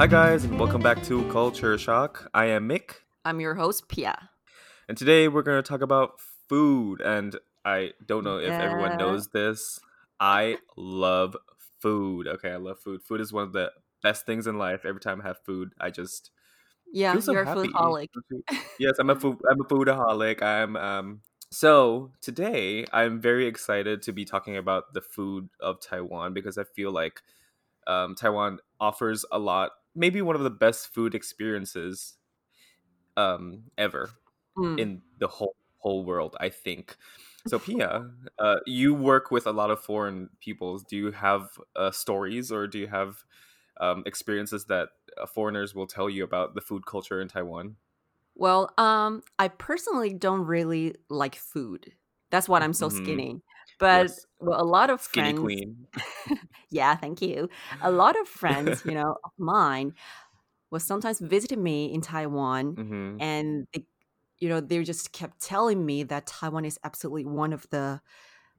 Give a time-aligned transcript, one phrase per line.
[0.00, 2.30] Hi, guys, and welcome back to Culture Shock.
[2.32, 2.92] I am Mick,
[3.26, 4.30] I'm your host, Pia.
[4.88, 6.12] and today we're going to talk about
[6.48, 7.02] food.
[7.02, 9.78] And I don't know if everyone knows this.
[10.18, 11.36] I love
[11.82, 12.28] food.
[12.28, 13.02] Okay, I love food.
[13.02, 14.86] Food is one of the best things in life.
[14.86, 16.30] Every time I have food, I just
[16.90, 18.08] Yeah, so you're a foodaholic.
[18.78, 19.36] yes, I'm a food.
[19.50, 20.40] I'm a foodaholic.
[20.40, 21.20] I'm um.
[21.50, 26.64] So today, I'm very excited to be talking about the food of Taiwan because I
[26.64, 27.20] feel like
[27.86, 32.18] um, Taiwan offers a lot, maybe one of the best food experiences
[33.16, 34.10] um, ever
[34.56, 34.76] Mm.
[34.76, 36.36] in the whole whole world.
[36.40, 36.96] I think.
[37.46, 40.84] So Pia, uh, you work with a lot of foreign peoples.
[40.84, 43.24] Do you have uh, stories or do you have
[43.80, 47.76] um, experiences that uh, foreigners will tell you about the food culture in Taiwan?
[48.34, 51.92] Well, um, I personally don't really like food.
[52.30, 52.88] That's why I'm so Mhm.
[52.88, 53.42] skinny.
[53.80, 54.26] But Yes.
[54.40, 55.88] well, a lot of Skinny friends, queen.
[56.70, 57.48] yeah, thank you.
[57.80, 59.94] A lot of friends, you know, of mine
[60.70, 63.86] will sometimes visiting me in Taiwan, hmm and they,
[64.38, 68.00] you know, they just kept telling me that Taiwan is absolutely one of the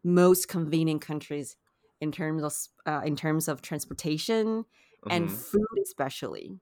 [0.04, 1.58] most convenient countries
[2.02, 2.54] in terms of
[2.92, 4.66] uh, in terms of transportation
[5.10, 6.60] and hmm food especially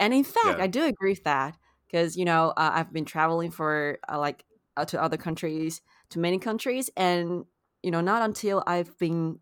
[0.00, 0.60] and in fact Yeah.
[0.60, 1.56] i do agree with that
[1.86, 4.44] because you know uh, i've been traveling for uh, like
[4.76, 7.44] uh, to other countries to many countries and
[7.84, 9.38] you know not until i've been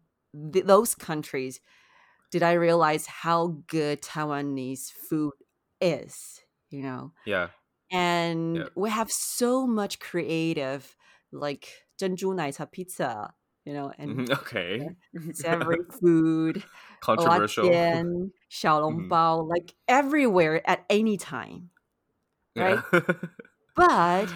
[0.52, 1.60] th- those countries
[2.30, 5.32] did i realize how good taiwanese food
[5.80, 7.48] is you know yeah
[7.92, 8.64] and yeah.
[8.74, 10.96] we have so much creative
[11.30, 11.68] like
[12.00, 13.32] Zhenju Naita pizza
[13.64, 14.88] you know and mm-hmm, okay
[15.44, 16.64] every food
[17.00, 19.48] controversial Latian, xiaolongbao mm.
[19.48, 21.70] like everywhere at any time
[22.56, 23.00] right yeah.
[23.76, 24.34] but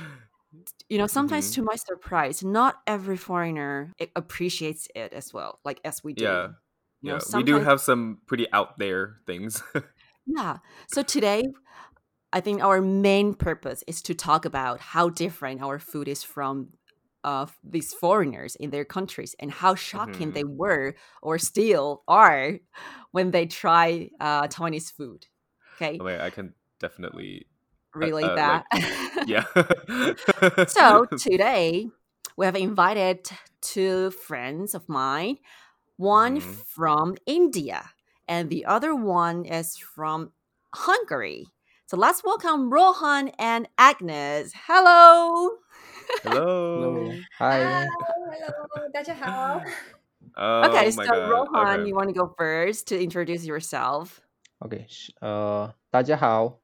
[0.88, 1.52] you know sometimes Mhm.
[1.52, 6.48] to my surprise not every foreigner appreciates it as well like as we do Yeah.
[7.02, 7.20] you know Yeah.
[7.32, 9.62] We do have some pretty out there things.
[10.26, 11.44] yeah so today
[12.32, 16.70] i think our main purpose is to talk about how different our food is from
[17.24, 20.32] uh, these foreigners in their countries and how shocking Mhm.
[20.32, 22.58] they were or still are
[23.12, 25.26] when they try uh, Taiwanese food.
[25.76, 27.46] Okay, I mean, I can definitely
[27.95, 28.63] uh, relate uh, that.
[28.71, 29.45] like, yeah.
[30.67, 31.87] so today
[32.37, 33.29] we have invited
[33.61, 35.37] two friends of mine,
[35.97, 36.63] one Mhm.
[36.65, 37.91] from India
[38.27, 40.31] and the other one is from
[40.73, 41.47] Hungary.
[41.87, 44.53] So let's welcome Rohan and Agnes.
[44.67, 45.57] Hello.
[46.23, 47.11] Hello.
[47.37, 47.87] Hi, Hi,
[48.39, 49.61] hello, 大家好。
[50.35, 51.29] Oh okay, my so god.
[51.29, 51.87] Rohan, Okay.
[51.89, 54.21] you want to go first to introduce yourself?
[54.59, 56.59] OK，是呃，大家好，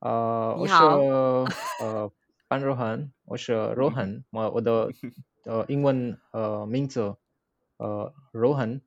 [0.00, 0.98] 呃，我是你好
[1.80, 2.12] 呃
[2.48, 4.90] 班若涵，我是 Rohan， 我我的
[5.44, 7.16] 呃英文呃名字
[7.76, 8.80] 呃 Rohan，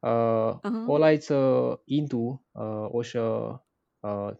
[0.00, 4.36] 呃嗯哼我来自印度，呃我是呃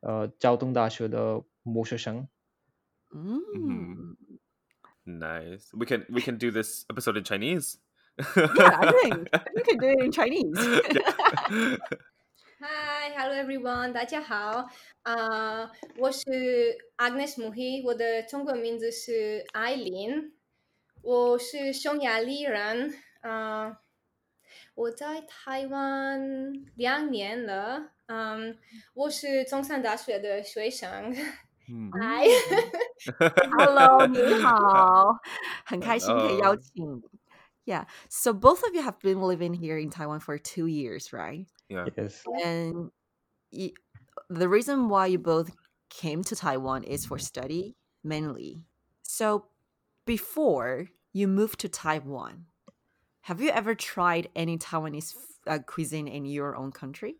[0.00, 2.28] 呃交通大学的博士生，
[3.10, 4.16] Mm.
[5.06, 5.72] Nice.
[5.72, 7.78] We can we can do this episode in Chinese.
[8.18, 10.58] Yeah, I think you can do it in Chinese.
[12.63, 12.63] Yeah.
[12.63, 14.69] Hi, hello everyone，大家好。
[15.01, 16.23] 啊、我是
[16.97, 20.31] Agnes Muhi，我的中文名字是艾琳，
[21.01, 22.93] 我是匈牙利人。
[23.19, 23.79] 啊、
[24.75, 27.89] 我在台湾两年了。
[28.05, 28.57] 嗯，
[28.93, 31.13] 我是中山大学的学生。
[31.67, 31.91] Hmm.
[31.91, 35.19] Hi，Hello, 你好，
[35.65, 37.03] 很开心可以邀.请。
[37.65, 41.47] Yeah, so both of you have been living here in Taiwan for two years, right?
[41.69, 41.89] Yeah.
[41.97, 42.91] yes，And
[43.53, 43.73] y
[44.29, 45.51] the reason why you both
[45.89, 48.63] came to Taiwan is for study mainly.
[49.03, 49.47] So
[50.05, 52.47] before you moved to Taiwan,
[53.23, 55.15] have you ever tried any Taiwanese
[55.47, 57.17] uh, cuisine in your own country?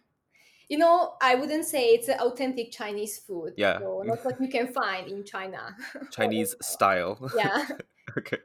[0.68, 3.52] you know, I wouldn't say it's authentic Chinese food.
[3.56, 3.78] Yeah.
[3.78, 5.76] So not what you can find in China.
[6.10, 7.30] Chinese style.
[7.36, 7.66] yeah.
[8.18, 8.38] okay.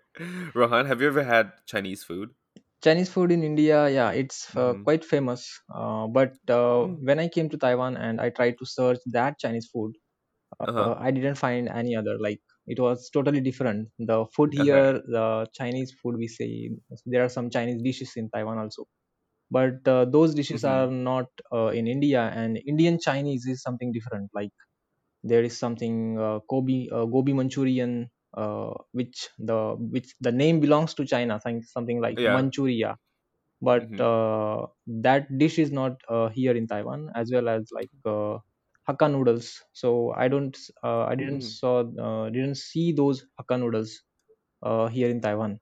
[0.54, 2.32] Rohan, have you ever had Chinese food?
[2.84, 4.86] Chinese food in India, yeah, it's uh, Mhm.
[4.86, 5.50] quite famous.
[5.74, 7.00] Uh, but uh, Mm.
[7.02, 9.94] when I came to Taiwan and I tried to search that Chinese food,
[10.62, 10.96] uh, Uh-huh.
[11.00, 12.18] I didn't find any other.
[12.20, 13.90] Like it was totally different.
[14.00, 14.84] The food Okay.
[14.94, 16.72] here, the Chinese food we say,
[17.06, 18.86] there are some Chinese dishes in Taiwan also.
[19.52, 20.70] but uh, those dishes Mhm.
[20.72, 22.22] are not uh, in India.
[22.42, 24.30] And Indian Chinese is something different.
[24.34, 24.52] Like
[25.24, 30.94] there is something uh, Gobi uh, Gobi Manchurian, uh, which the which the name belongs
[30.96, 32.38] to China, something something like Yeah.
[32.38, 32.98] Manchuria.
[33.62, 34.00] But Mhm.
[34.00, 38.38] uh, that dish is not uh, here in Taiwan, as well as like uh,
[38.90, 39.62] Hakka noodles.
[39.74, 41.44] So I don't, uh, I didn't Mm.
[41.44, 44.02] saw, uh, didn't see those Hakka noodles
[44.64, 45.60] uh, here in Taiwan.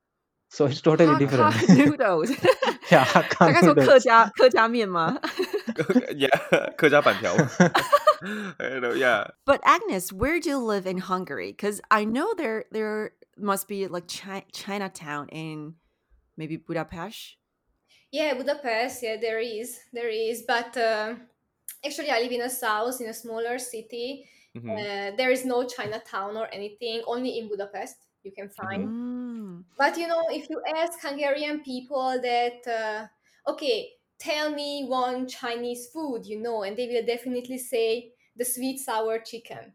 [0.52, 1.56] So it's totally Hakka different.
[1.86, 2.32] noodles，
[2.91, 4.01] yeah, Hakka 大概说客 noodles.
[4.01, 5.19] 家客家面吗
[6.15, 7.35] yeah, 客家板条。
[8.59, 9.31] I know, yeah.
[9.45, 11.51] But Agnes, where do you live in Hungary?
[11.53, 15.75] Because I know there there must be like Chi- Chinatown in
[16.37, 17.37] maybe Budapest.
[18.13, 19.03] Yeah, Budapest.
[19.03, 20.45] Yeah, there is, there is.
[20.47, 21.15] But uh,
[21.85, 24.29] actually, I live in a south, in a smaller city.
[24.55, 24.69] Mhm.
[24.71, 27.03] Uh, there is no Chinatown or anything.
[27.07, 28.87] Only in Budapest you can find.
[28.87, 29.26] Mm.
[29.79, 35.89] But you know, if you ask Hungarian people that, uh, okay, tell me one Chinese
[35.93, 39.75] food you know, and they will definitely say the sweet sour chicken.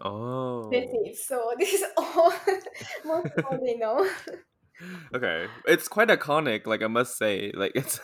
[0.00, 0.70] Oh.
[0.70, 1.16] That's it.
[1.16, 2.32] So this is all
[3.04, 4.08] most of all they know.
[5.14, 5.46] Okay.
[5.66, 7.52] It's quite iconic, like I must say.
[7.54, 8.00] Like it's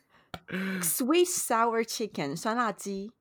[0.81, 3.11] Sweet sour chicken, 酸辣鸡.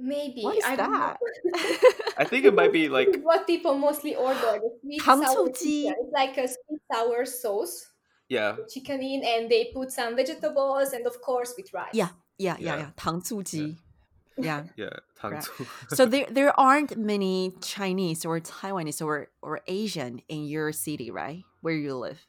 [0.00, 0.98] Maybe What is I don't know.
[0.98, 2.12] that?
[2.18, 4.60] I think it might be like This is what people mostly order.
[4.60, 5.84] The sweet sour 糖醋鸡.
[5.84, 5.94] chicken.
[6.04, 7.86] It's like a sweet sour sauce,
[8.28, 8.56] yeah.
[8.68, 11.94] chicken in, and they put some vegetables and of course with rice.
[11.94, 12.78] Yeah, yeah, yeah, Yeah.
[12.80, 12.92] yeah.
[12.96, 13.76] 糖醋鸡.
[14.38, 14.64] Yeah.
[14.76, 14.90] Yeah.
[15.24, 15.40] Right.
[15.42, 15.66] Tangzu.
[15.96, 21.42] So there there aren't many Chinese or Taiwanese or or Asian in your city, right?
[21.62, 22.20] Where you live.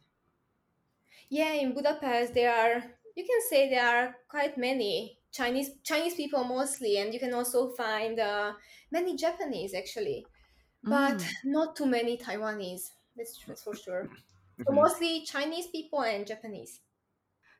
[1.29, 2.81] Yeah, in Budapest there are
[3.15, 7.70] you can say there are quite many Chinese Chinese people mostly, and you can also
[7.70, 8.54] find uh,
[8.90, 10.26] many Japanese actually,
[10.84, 11.36] but Mm.
[11.44, 12.92] not too many Taiwanese.
[13.16, 14.10] That's, that's for sure.
[14.66, 14.74] So Mhm.
[14.74, 16.80] mostly Chinese people and Japanese.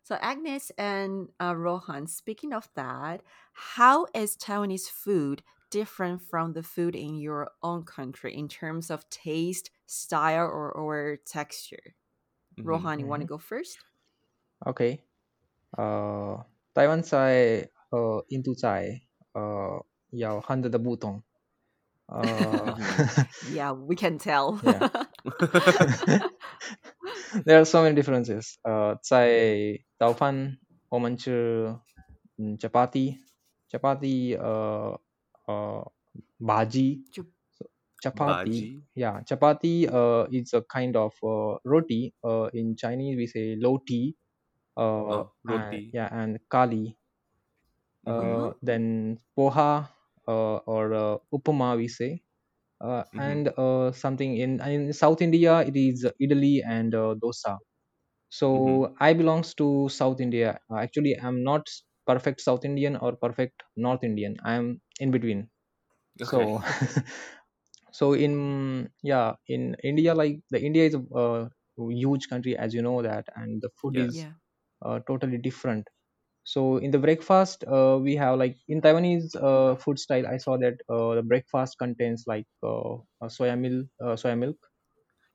[0.05, 3.23] So Agnes and uh, Rohan, speaking of that,
[3.53, 9.09] how is Taiwanese food different from the food in your own country in terms of
[9.11, 11.95] taste, style, or, or texture?
[12.57, 12.65] Mhm.
[12.65, 13.29] Rohan, you want to Mhm.
[13.29, 13.79] go first?
[14.67, 15.05] Okay.
[15.79, 19.02] Uh, 台湾菜呃印度菜
[19.34, 21.24] 呃要含着的不同。
[22.08, 22.76] 呃
[23.54, 24.60] Yeah, we can tell.
[24.64, 24.90] Yeah.
[27.46, 28.56] there are so many differences.
[28.64, 30.58] 呃，在早饭
[30.90, 31.78] 我们吃
[32.38, 33.18] 嗯 chapati
[33.70, 35.00] chapati 呃
[35.48, 35.92] 呃
[36.40, 37.24] bhaji就
[38.02, 38.84] chapati Bhaji?
[38.94, 44.16] yeah chapati uh, is a kind of uh, roti uh, in chinese we say roti
[44.77, 45.83] uh, and- roti.
[45.93, 46.97] yeah and kali
[48.07, 48.55] uh, Mhm.
[48.63, 49.89] then poha
[50.29, 52.23] uh, or uh, upama we say
[52.81, 53.39] uh, Mhm.
[53.39, 57.59] and uh, something in in south india it is idli and uh, dosa
[58.31, 58.83] so Mm-hmm.
[59.01, 59.69] i belongs to
[60.01, 61.65] south india Uh, actually i'm not
[62.11, 65.49] perfect south indian or perfect north indian i'm in between
[66.23, 66.53] Okay.
[66.55, 66.61] so
[67.99, 68.35] so in
[69.03, 71.49] yeah in india like the india is a uh,
[72.03, 74.07] huge country as you know that and the food Yes.
[74.07, 74.33] is yeah.
[74.85, 75.89] Uh, totally different
[76.45, 80.57] so in the breakfast uh, we have like in taiwanese uh, food style i saw
[80.65, 84.59] that uh, the breakfast contains like uh, uh, soya milk uh, soya milk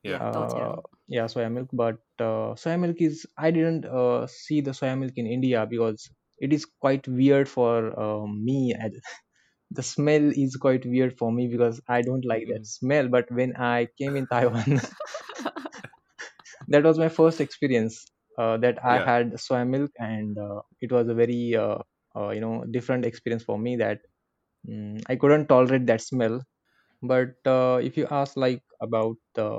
[0.03, 0.12] Yeah.
[0.12, 0.24] Yeah.
[0.31, 0.69] 豆浆.
[0.69, 4.98] uh, yeah soya milk but uh, soya milk is i didn't uh, see the soya
[5.03, 7.74] milk in india because it is quite weird for
[8.05, 8.74] um, me
[9.72, 12.65] the smell is quite weird for me because i don't like that Mhm.
[12.65, 14.81] smell but when i came in taiwan
[16.67, 19.10] that was my first experience uh, that i Yeah.
[19.10, 21.77] had soy milk and uh, it was a very uh,
[22.15, 24.00] uh, you know different experience for me that
[24.70, 26.41] mm, i couldn't tolerate that smell
[27.01, 29.50] but uh, if you ask like about the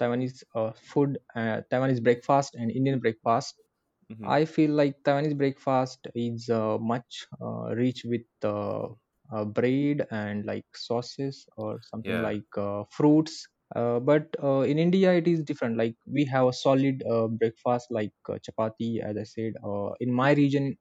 [0.00, 3.60] taiwanese uh, food uh, taiwanese breakfast and indian breakfast
[4.08, 4.34] Mhm.
[4.38, 8.86] i feel like taiwanese breakfast is uh, much uh, rich with uh,
[9.34, 12.30] uh, bread and like sauces or something Yeah.
[12.30, 16.52] like uh, fruits uh, but uh, in india it is different like we have a
[16.52, 20.76] solid uh, breakfast like uh, chapati as i said uh, in my region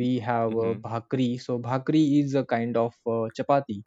[0.00, 0.86] we have uh, Mhm.
[0.88, 3.78] bhakri so bhakri is a kind of uh, chapati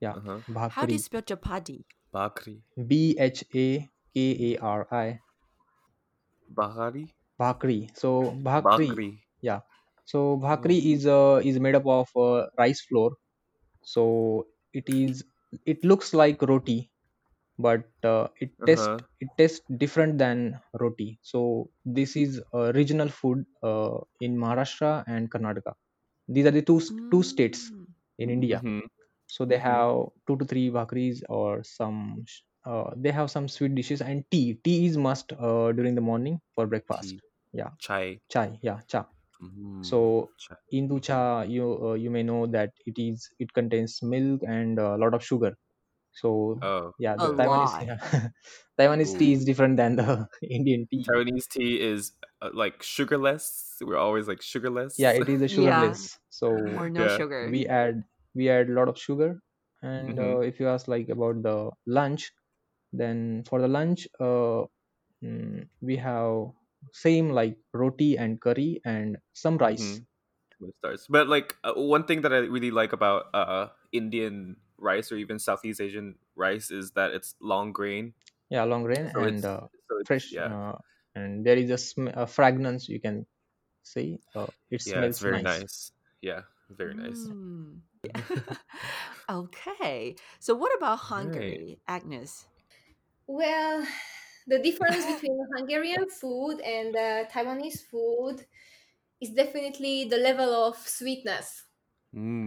[0.00, 0.42] yeah Uh-huh.
[0.66, 1.84] How do bhakri you spell chapati?
[2.12, 2.64] Bakri.
[2.88, 3.66] b h a
[4.14, 4.16] k
[4.48, 5.20] a r i
[6.48, 7.14] Bahari?
[7.40, 8.10] bhakri so
[8.46, 9.24] bhakri Bakri.
[9.48, 9.60] yeah
[10.12, 13.10] so bhakri is uh, is made up of uh, rice flour
[13.94, 14.04] so
[14.80, 15.24] it is
[15.74, 16.78] it looks like roti
[17.58, 19.00] but uh, it tastes Uh-huh.
[19.20, 25.30] it tastes different than roti so this is a regional food uh, in maharashtra and
[25.34, 25.74] karnataka
[26.36, 26.80] these are the two
[27.12, 27.86] two states Mm.
[28.18, 28.88] in india Mhm.
[29.34, 29.64] so they Mhm.
[29.68, 29.92] have
[30.26, 34.54] two to three bhakris or some sh- uh, they have some sweet dishes and tea
[34.64, 37.22] tea is must uh, during the morning for breakfast Tea.
[37.52, 37.70] Yeah.
[37.78, 38.20] Chai.
[38.32, 38.58] chai.
[38.62, 39.06] Yeah, cha.
[39.40, 40.56] Mm, So chai.
[40.72, 44.96] Indu cha, you uh, you may know that it is it contains milk and a
[44.96, 45.56] lot of sugar.
[46.16, 47.86] So Oh, yeah, A the Taiwanese lot.
[47.86, 48.30] yeah,
[48.78, 51.06] Taiwanese tea is different than the Indian tea.
[51.08, 53.76] Taiwanese tea is uh, like sugarless.
[53.80, 54.96] We're always like sugarless.
[54.98, 55.96] Yeah, it is a Yeah.
[55.96, 56.18] sugarless.
[56.28, 57.08] So Or no Yeah.
[57.08, 57.54] sugar.
[57.54, 58.04] we add
[58.34, 59.40] we add a lot of sugar.
[59.82, 60.18] And Mhm.
[60.18, 62.32] uh, if you ask like about the lunch,
[62.92, 64.64] then for the lunch, uh,
[65.24, 66.52] mm, we have
[66.92, 70.00] same like roti and curry and some rice.
[70.00, 70.06] Mhm.
[70.78, 71.06] Stars.
[71.08, 75.38] But like uh, one thing that I really like about uh Indian rice or even
[75.38, 78.14] Southeast Asian rice is that it's long grain.
[78.50, 80.36] Yeah, long grain So and uh, so fresh.
[80.36, 80.50] yeah.
[80.50, 80.78] Uh,
[81.14, 83.26] and there is a, sm- a fragrance you can
[83.82, 84.20] see.
[84.34, 85.42] Uh, it Yeah, it's smells very nice.
[85.42, 85.92] nice.
[86.22, 87.28] Yeah, very nice.
[87.28, 87.82] Mm.
[89.30, 90.16] okay.
[90.40, 91.60] So what about Right.
[91.60, 92.46] Hungary, Agnes?
[93.26, 93.86] Well,
[94.46, 98.46] the difference between Hungarian food and uh, Taiwanese food
[99.20, 101.64] is definitely the level of sweetness.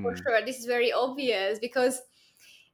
[0.02, 0.28] For Mm.
[0.28, 2.02] sure, this is very obvious because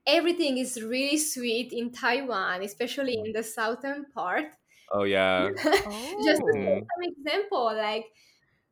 [0.08, 4.48] everything is really sweet in Taiwan, especially in the southern part.
[4.92, 5.52] Oh yeah.
[6.24, 6.66] Just to Oh.
[6.66, 6.90] take Mm.
[6.94, 8.06] some example, like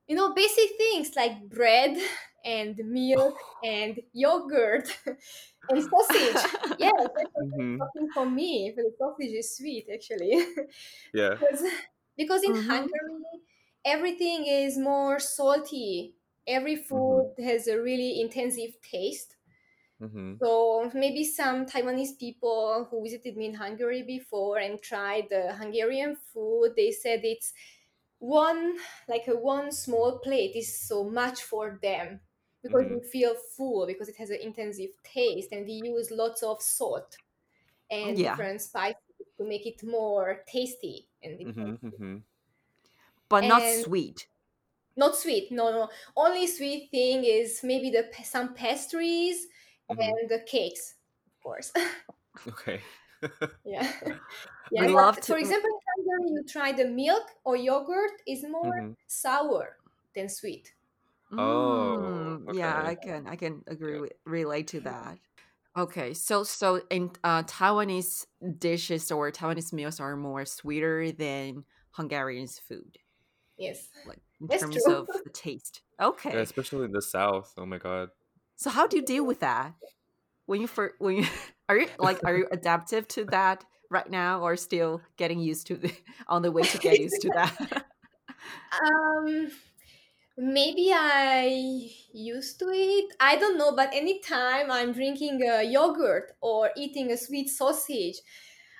[0.08, 1.98] you know, basic things like bread
[2.46, 4.98] and milk and yogurt
[5.70, 6.48] and sausage.
[6.78, 8.74] Yes, that's what hmm for me.
[8.76, 10.32] For the sausage is sweet actually.
[11.14, 11.38] Yeah.
[11.40, 11.64] because,
[12.18, 12.70] because in Mhm.
[12.70, 13.42] Hungary
[13.86, 16.16] everything is more salty.
[16.48, 17.24] Every Mm-hmm.
[17.26, 19.33] food has a really intensive taste.
[20.12, 25.56] Hmm So maybe some Taiwanese people who visited me in Hungary before and tried the
[25.56, 27.54] Hungarian food, they said it's
[28.20, 32.22] one like a one small plate is so much for them
[32.64, 32.90] because Mhm.
[32.90, 37.18] you feel full because it has an intensive taste and we use lots of salt
[37.92, 38.40] and Yeah.
[38.40, 38.98] different spices
[39.38, 42.24] to make it more tasty and it- hmm hmm
[43.28, 44.30] But not sweet.
[44.96, 49.48] not sweet no no only sweet thing is maybe the some pastries
[49.90, 50.96] hmm and the cakes
[51.28, 51.72] of course
[52.48, 52.82] Okay.
[53.66, 53.92] yeah
[54.78, 58.44] We yeah but love for example in hungary you try the milk or yogurt is
[58.48, 58.96] more Mhm.
[59.08, 59.80] sour
[60.16, 60.74] than sweet
[61.38, 62.84] Oh, Mm, yeah.
[62.84, 64.00] I can I can agree Yeah.
[64.00, 65.20] with relate to that.
[65.78, 68.28] Okay, so so in uh, Taiwanese
[68.60, 73.00] dishes or Taiwanese meals are more sweeter than Hungarian's food,
[73.58, 74.88] yes like in That's terms true.
[74.88, 75.82] of the taste.
[76.02, 77.54] Okay, Yeah, especially in the South.
[77.58, 78.10] Oh my god.
[78.56, 79.74] So how do you deal with that
[80.46, 81.26] when you for when you
[81.70, 85.76] are you like are you adaptive to that right now or still getting used to
[85.76, 85.94] the
[86.28, 87.86] on the way to get used to that?
[88.84, 89.52] um
[90.36, 96.72] maybe i used to it i don't know but anytime i'm drinking a yogurt or
[96.76, 98.16] eating a sweet sausage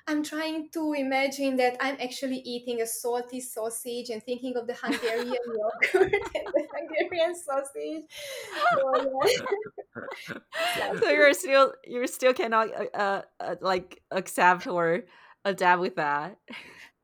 [0.06, 4.74] i'm trying to imagine that i'm actually eating a salty sausage and thinking of the
[4.74, 5.26] hungarian
[5.94, 8.04] yogurt and the hungarian sausage
[8.74, 9.20] so,
[10.78, 11.00] yeah.
[11.00, 15.04] so you're still you still cannot uh, uh, uh, like accept or
[15.44, 16.36] adapt with that.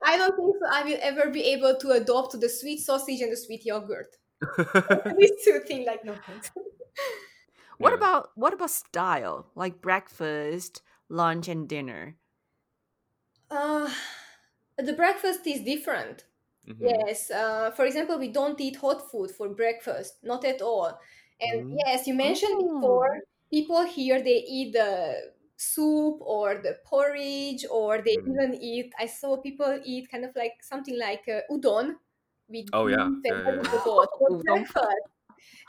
[0.05, 3.33] i don't think so i will ever be able to adopt the sweet sausage and
[3.33, 4.17] the sweet yogurt
[5.19, 6.15] these two things like no
[7.81, 12.17] What about what about style like breakfast, lunch, and dinner?
[13.51, 13.93] Uh,
[14.79, 16.27] the breakfast is different
[16.65, 17.05] Mhm.
[17.07, 21.01] Yes, uh, for example, we don't eat hot food for breakfast, not at all.
[21.41, 21.85] And Mm.
[21.87, 22.71] yes, you mentioned Oh.
[22.71, 23.09] before,
[23.53, 28.27] people here they eat the soup or the porridge, or they Mm.
[28.27, 28.93] even eat.
[28.99, 31.97] I saw people eat kind of like something like uh, udon
[32.49, 33.09] with Oh, yeah.
[33.09, 33.71] and Yeah, yeah, yeah.
[33.71, 35.07] vegetables for breakfast.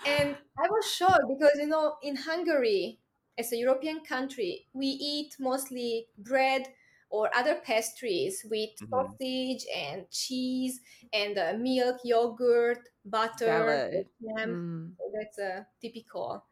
[0.06, 3.00] And I was shocked because you know in Hungary,
[3.38, 6.74] as a European country, we eat mostly bread
[7.12, 9.20] or other pastries with Mhm.
[9.20, 10.82] sausage and cheese
[11.14, 13.86] and uh, milk, yogurt, butter,
[14.46, 16.46] Mm, So that's uh, typical.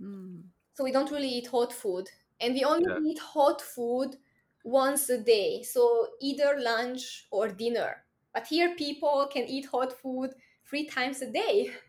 [0.00, 0.52] mm.
[0.74, 2.98] So we don't really eat hot food, and we only Yeah.
[2.98, 4.16] eat hot food
[4.64, 5.62] once a day.
[5.62, 8.04] So either lunch or dinner.
[8.32, 10.34] But here, people can eat hot food
[10.66, 11.74] three times a day.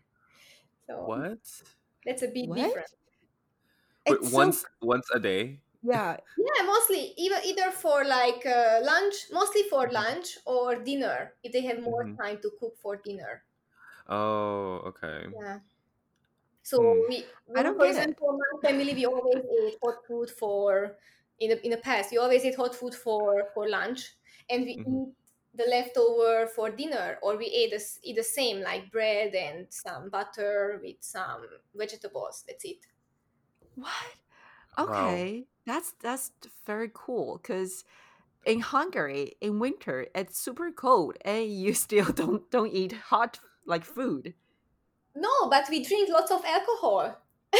[0.86, 1.62] So What?
[2.04, 2.54] that's a big What?
[2.54, 2.94] difference.
[4.08, 5.60] Wait, It's so- once once a day?
[5.84, 6.18] Yeah.
[6.36, 11.62] Yeah, mostly either either for like uh, lunch, mostly for lunch or dinner if they
[11.62, 12.18] have more Mhm.
[12.22, 13.44] time to cook for dinner.
[14.06, 15.34] Oh, okay.
[15.34, 15.60] Yeah.
[16.62, 17.08] So Hmm.
[17.08, 20.96] we, I don't for example, my family we always ate hot food for
[21.38, 22.10] in the in the past.
[22.10, 24.14] We always ate hot food for for lunch,
[24.48, 24.84] and we Mhm.
[24.84, 25.14] eat
[25.52, 30.08] the leftover for dinner, or we ate the, eat the same like bread and some
[30.10, 32.44] butter with some vegetables.
[32.46, 32.86] That's it.
[33.76, 34.16] What?
[34.86, 35.28] Wow.
[35.66, 36.30] Okay, that's that's
[36.66, 37.84] very cool because
[38.44, 43.84] in Hungary in winter it's super cold and you still don't don't eat hot like
[43.84, 44.34] food.
[45.16, 47.16] No, but we drink lots of alcohol.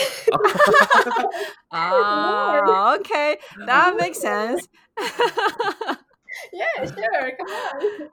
[1.73, 4.69] Ah, okay, that makes sense.
[6.53, 7.33] yeah, sure.
[7.37, 8.09] Come on.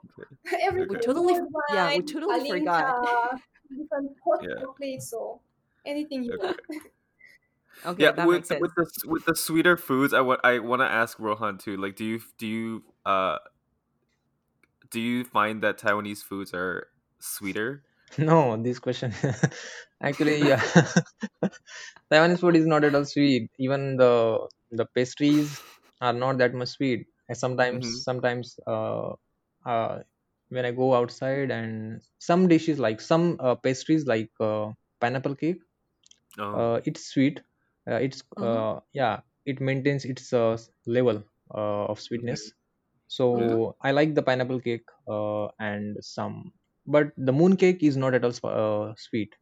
[0.60, 3.40] Every We totally- red yeah, we wine, totally forgot.
[3.76, 4.60] different hot Yeah.
[4.62, 5.40] chocolate, so
[5.86, 6.46] anything you Okay.
[6.46, 6.60] want.
[7.84, 11.18] Okay, yeah, with with the with the sweeter foods, I want I want to ask
[11.18, 11.76] Rohan too.
[11.76, 13.38] Like, do you do you uh
[14.90, 17.84] do you find that Taiwanese foods are sweeter?
[18.18, 19.12] No, this question
[20.02, 20.62] actually, yeah.
[22.10, 23.50] Taiwanese food is not at all sweet.
[23.58, 25.62] Even the the pastries
[26.00, 27.06] are not that much sweet.
[27.32, 28.04] Sometimes, Mhm.
[28.04, 29.12] sometimes, uh,
[29.64, 30.02] uh,
[30.50, 35.62] when I go outside and some dishes like some uh, pastries like uh, pineapple cake,
[36.38, 37.42] Oh, uh, it's sweet.
[37.88, 38.42] Uh, it's Mhm.
[38.42, 41.24] uh, yeah, it maintains its uh, level
[41.54, 42.54] uh, of sweetness.
[43.08, 46.52] So I like the pineapple cake uh, and some,
[46.86, 49.34] but the moon cake is not at all sp- uh, sweet.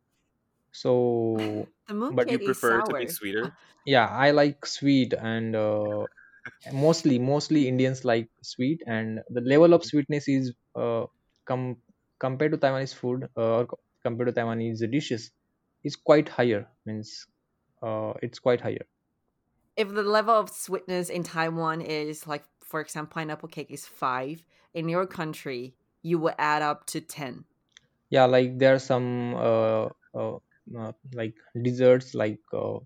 [0.73, 3.53] So the moon but you cake is prefer it to be sweeter?
[3.85, 6.07] yeah, I like sweet and uh,
[6.73, 11.07] mostly mostly Indians like sweet and the level of sweetness is uh,
[11.47, 11.83] com-
[12.21, 13.69] compared to Taiwanese food uh, or
[14.05, 15.31] compared to Taiwanese dishes
[15.85, 16.69] is quite higher.
[16.87, 17.27] Means
[17.83, 18.87] uh, it's quite higher.
[19.77, 24.45] If the level of sweetness in Taiwan is like, for example, pineapple cake is five,
[24.73, 27.47] in your country you will add up to ten.
[28.11, 30.39] Yeah, like there are some uh, uh,
[30.77, 32.79] uh, like desserts like uh,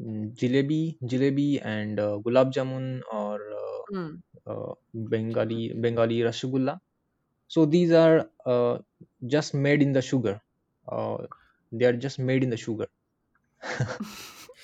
[0.00, 4.22] jalebi, jalebi and uh, gulab jamun or uh, Mm.
[4.52, 6.80] uh, Bengali Bengali rasgulla.
[7.48, 8.78] So these are uh,
[9.26, 10.42] just made in the sugar.
[10.88, 11.26] Uh,
[11.72, 12.88] they are just made in the sugar.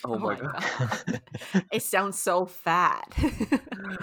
[0.05, 1.21] Oh, oh my God.
[1.73, 3.13] it sounds so fat.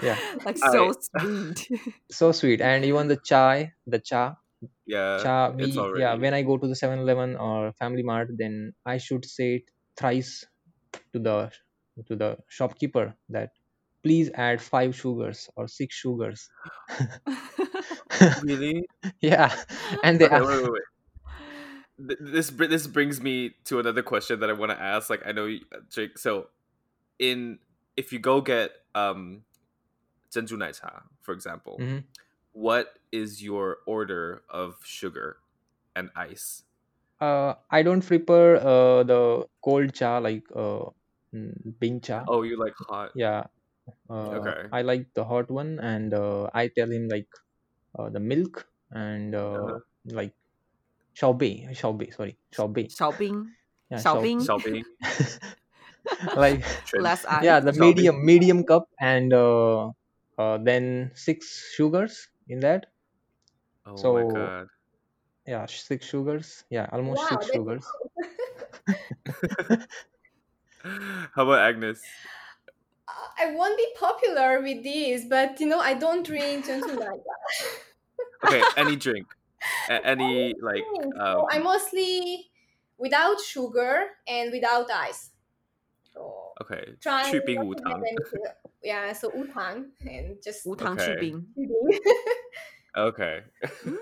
[0.02, 0.16] Yeah.
[0.44, 1.68] like I- so sweet.
[2.10, 4.36] so sweet, and even the chai, the cha,
[4.84, 5.50] Yeah, cha.
[5.50, 6.00] We, already.
[6.02, 9.70] yeah, when I go to the 7-Eleven or Family Mart, then I should say it
[9.96, 10.44] thrice
[11.14, 11.50] to the
[12.08, 13.52] to the shopkeeper that
[14.02, 16.50] please add five sugars or six sugars.
[18.42, 18.86] really.
[19.20, 19.50] yeah,
[20.04, 20.82] and they Okay, wait, wait, wait
[21.98, 25.08] this this brings me to another question that I want to ask.
[25.08, 26.48] Like I know uh, Jake, so
[27.18, 27.58] in
[27.96, 29.42] if you go get um
[30.30, 31.98] Zhenju Nai Cha, for example, mm-hmm.
[32.52, 35.38] what is your order of sugar
[35.94, 36.62] and ice?
[37.20, 40.84] Uh, I don't prefer uh, the cold cha like uh,
[41.32, 42.24] mm, Bing cha.
[42.28, 43.12] Oh, you like hot?
[43.14, 43.44] Yeah.
[44.10, 44.68] Uh, okay.
[44.72, 47.28] I like the hot one, and uh, I tell him like
[47.98, 49.78] uh, the milk and uh, uh-huh.
[50.10, 50.34] like
[51.16, 52.86] xiaobei, xiaobei, sorry, xiaobei.
[52.92, 53.46] Xiaobing.
[53.90, 54.38] Yeah, xiao- Xiaobing.
[54.46, 54.84] Xiaobing.
[56.36, 57.02] like Trend.
[57.02, 57.42] Less ice.
[57.44, 59.90] yeah, the medium medium cup, and uh,
[60.38, 62.86] uh, then six sugars in that.
[63.86, 64.68] Oh my So- god.
[65.46, 66.64] Yeah, six sugars.
[66.70, 67.86] Yeah, almost Wow, six sugars.
[71.34, 72.02] How about Agnes?
[73.38, 77.20] I won't be popular with this, but you know, I don't drink like
[78.44, 79.34] Okay, any drink, A-
[79.88, 81.12] any like um...
[81.14, 82.50] so i mostly
[82.98, 85.30] without sugar and without ice.
[86.12, 87.42] So okay trying to,
[88.82, 91.34] yeah so wutang and just wutang okay.
[92.96, 93.40] okay.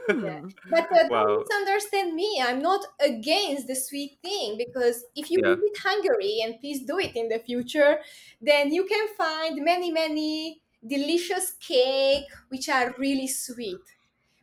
[0.06, 0.38] Yeah.
[0.38, 0.48] Hmm.
[0.70, 1.26] but uh, wow.
[1.26, 2.40] don't misunderstand me.
[2.40, 5.56] I'm not against the sweet thing because if you yeah.
[5.56, 7.98] visit hungary and please do it in the future
[8.40, 13.82] then you can find many many delicious cake which are really sweet.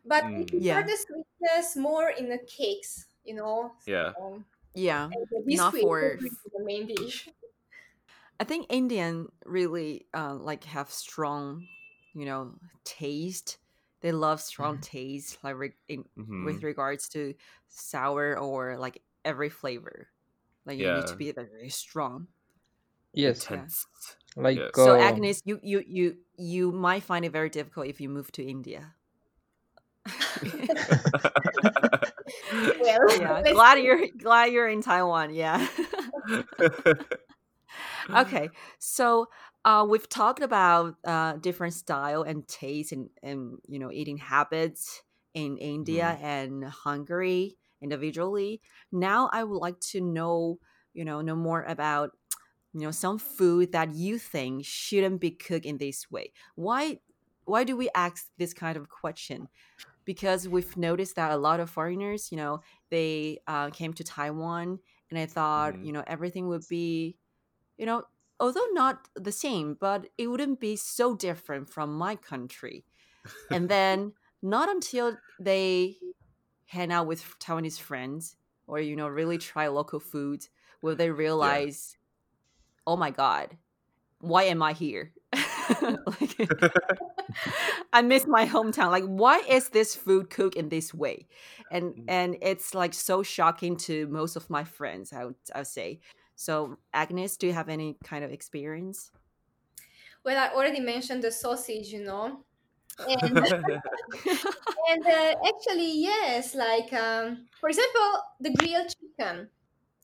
[0.05, 0.49] But we Mm.
[0.61, 0.81] Yeah.
[0.81, 3.73] the sweetness more in the cakes, you know.
[3.85, 4.13] Yeah.
[4.19, 5.09] Um, Yeah.
[5.45, 7.29] Not for- the main dish.
[8.39, 11.67] I think Indian really uh, like have strong,
[12.15, 13.59] you know, taste.
[14.01, 16.45] They love strong taste, like re- in, Mhm.
[16.45, 17.35] with regards to
[17.67, 20.09] sour or like every flavor.
[20.65, 21.17] Like you need to Yeah.
[21.17, 22.27] be very strong.
[23.13, 23.85] Yes, Intense.
[24.35, 24.71] like Yes.
[24.75, 28.31] So uh, Agnes, you you you you might find it very difficult if you move
[28.33, 28.95] to India.
[32.79, 35.33] Well, yeah, glad you're glad you're in Taiwan.
[35.33, 35.67] Yeah.
[38.15, 39.27] okay so
[39.63, 45.03] uh, we've talked about uh, different style and taste and, and you know eating habits
[45.33, 48.61] in india and hungary individually
[48.91, 50.59] now i would like to know
[50.93, 52.11] you know know more about
[52.73, 56.99] you know some food that you think shouldn't be cooked in this way why
[57.45, 59.47] why do we ask this kind of question
[60.05, 64.79] because we've noticed that a lot of foreigners you know they uh, came to taiwan
[65.09, 65.83] and i thought Mhm.
[65.83, 67.17] you know everything would be
[67.77, 68.03] you know
[68.39, 72.85] although not the same, but it wouldn't be so different from my country.
[73.51, 75.99] And then not until they
[76.67, 78.37] hang out with Taiwanese friends
[78.67, 80.47] or you know really try local food
[80.81, 81.97] will they realize,
[82.87, 83.57] oh my god,
[84.19, 85.13] why am I here?
[86.21, 86.49] like,
[87.93, 88.91] I miss my hometown.
[88.91, 91.27] Like, why is this food cooked in this way?
[91.71, 92.05] And Mm.
[92.07, 95.13] and it's like so shocking to most of my friends.
[95.13, 95.99] I would I would say.
[96.35, 99.11] So, Agnes, do you have any kind of experience?
[100.23, 102.43] Well, I already mentioned the sausage, you know,
[102.99, 103.37] and
[104.89, 109.49] and uh, actually, yes, like um, for example, the grilled chicken,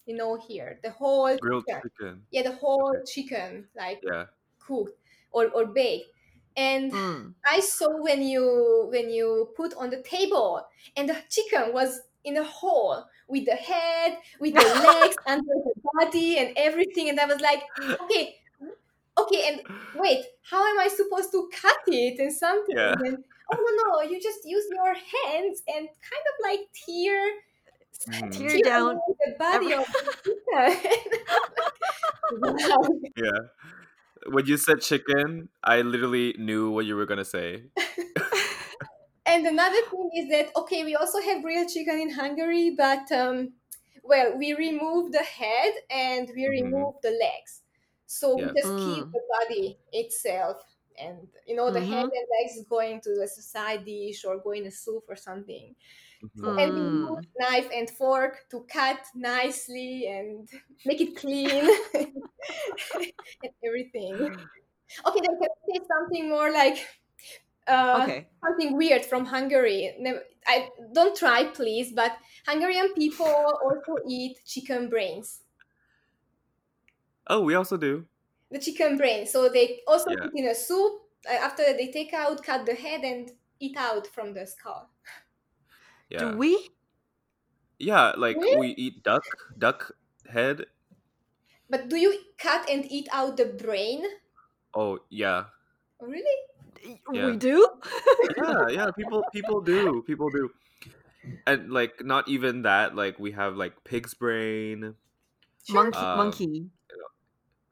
[0.06, 2.22] you know, here the whole Grilled chicken, chicken.
[2.32, 4.26] yeah, the whole chicken, like Yeah.
[4.60, 5.00] cooked
[5.38, 6.10] or or baked,
[6.58, 7.34] and Mm.
[7.46, 8.44] I saw when you
[8.94, 10.66] when you put on the table,
[10.98, 15.74] and the chicken was in a hole with the head, with the legs under the
[15.94, 17.62] body, and everything, and I was like,
[18.04, 18.36] okay,
[19.18, 19.58] okay, and
[19.96, 22.76] wait, how am I supposed to cut it and something?
[22.78, 22.96] Yeah.
[23.06, 23.24] And
[23.54, 27.22] oh no, no, you just use your hands and kind of like tear,
[28.08, 28.32] Mhm.
[28.32, 31.02] Tear tear down the body every- of the chicken.
[32.42, 32.88] wow.
[33.18, 33.40] Yeah.
[34.28, 37.66] When you said chicken, I literally knew what you were gonna say.
[39.26, 43.54] And another thing is that okay, we also have real chicken in Hungary, but um,
[44.04, 46.48] well, we remove the head and we Mhm.
[46.48, 47.62] remove the legs,
[48.06, 48.54] so Yeah.
[48.54, 49.12] we just keep Mm.
[49.12, 52.12] the body itself, and you know the head Mhm.
[52.12, 55.76] and legs is going to a side dish or going in a soup or something.
[56.22, 56.44] Mhm.
[56.58, 57.28] And Mm.
[57.28, 60.50] use knife and fork to cut nicely and
[60.86, 61.70] make it clean
[63.44, 64.50] and everything.
[65.08, 66.78] Okay, then can I say something more like
[67.68, 68.30] uh, Okay.
[68.46, 69.96] something weird from Hungary.
[70.00, 71.94] Never, I don't try, please.
[71.94, 75.44] But Hungarian people also eat chicken brains.
[77.28, 78.08] Oh, we also do.
[78.52, 79.26] The chicken brain.
[79.26, 80.24] So they also Yeah.
[80.24, 81.02] put in a soup.
[81.28, 84.90] Uh, after they take out, cut the head and eat out from the skull.
[86.10, 86.32] Yeah.
[86.32, 86.70] Do we?
[87.80, 88.58] Yeah, like Really?
[88.58, 89.24] we eat duck,
[89.58, 89.92] duck
[90.30, 90.66] head.
[91.70, 94.04] But do you cut and eat out the brain?
[94.74, 95.46] Oh, yeah.
[96.00, 96.38] Oh, really?
[97.12, 97.26] Yeah.
[97.32, 97.68] We do?
[98.38, 100.04] Yeah, yeah, people people do.
[100.08, 100.50] People do.
[101.46, 104.96] And like not even that, like we have like pig's brain.
[105.70, 105.98] Monkey.
[105.98, 106.72] Um, monkey.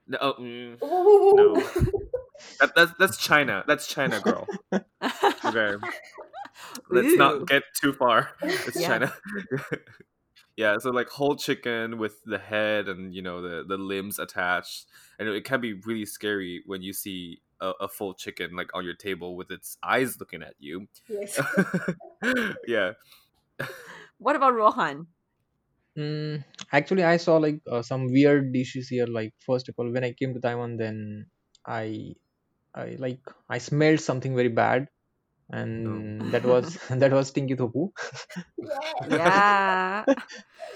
[0.08, 1.56] No, oh, mm, No.
[2.60, 3.64] that, that's that's China.
[3.68, 4.48] That's China, girl.
[5.46, 5.76] Okay.
[6.90, 7.18] Let's Ooh.
[7.18, 8.32] not get too far.
[8.42, 8.88] It's Yeah.
[8.88, 9.14] China.
[10.58, 14.88] yeah, so like whole chicken with the head and you know the the limbs attached,
[15.20, 18.84] and it can be really scary when you see a, a full chicken like on
[18.86, 20.88] your table with its eyes looking at you.
[21.08, 21.40] Yes.
[22.68, 22.94] yeah.
[24.18, 25.08] What about Rohan?
[25.98, 29.08] Mm, actually, I saw like uh, some weird dishes here.
[29.08, 31.28] Like first of all, when I came to Taiwan, then
[31.66, 32.16] I,
[32.76, 34.90] I like I smelled something very bad,
[35.50, 37.92] and that was that was stinky tofu.
[39.08, 39.42] yeah.
[40.06, 40.06] Yeah.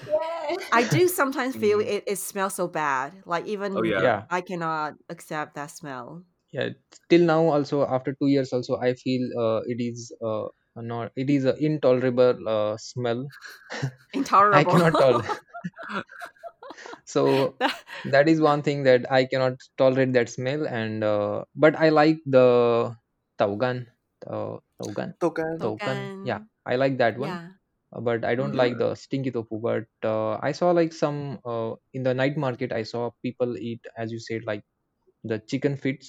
[0.05, 0.55] Yeah.
[0.71, 1.81] I do sometimes feel Mm.
[1.81, 3.23] it, it smells so bad.
[3.25, 4.01] Like even Oh yeah.
[4.01, 6.25] Yeah, I cannot accept that smell.
[6.51, 6.69] yeah.
[7.09, 11.29] Till now, also after two years, also I feel uh, it is uh not it
[11.29, 13.31] is an intolerable uh, smell.
[14.51, 15.31] I cannot tolerate.
[17.05, 20.67] so That- that is one thing that I cannot tolerate that smell.
[20.67, 22.95] And uh, but I like the
[23.39, 23.87] taugan,
[24.27, 25.59] uh, taugan, Tokan.
[25.61, 26.11] taugan.
[26.23, 27.39] Yeah, I like that one.
[27.39, 27.49] yeah.
[27.93, 28.55] uh, but I don't Yeah.
[28.55, 29.59] like the stinky tofu.
[29.61, 32.71] But uh, I saw like some uh, in the night market.
[32.73, 34.63] I saw people eat, as you said, like
[35.23, 36.05] the chicken feet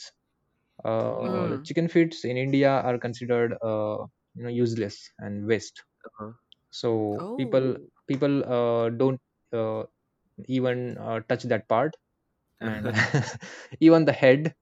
[0.84, 1.64] Uh, Mm.
[1.64, 3.98] chicken feet in India are considered, uh,
[4.34, 5.82] you know, useless and waste.
[6.06, 6.32] Uh-huh.
[6.70, 7.90] So people Oh.
[8.08, 9.20] people uh, don't
[9.52, 9.84] uh,
[10.48, 11.96] even uh, touch that part,
[12.60, 12.92] and
[13.80, 14.54] even the head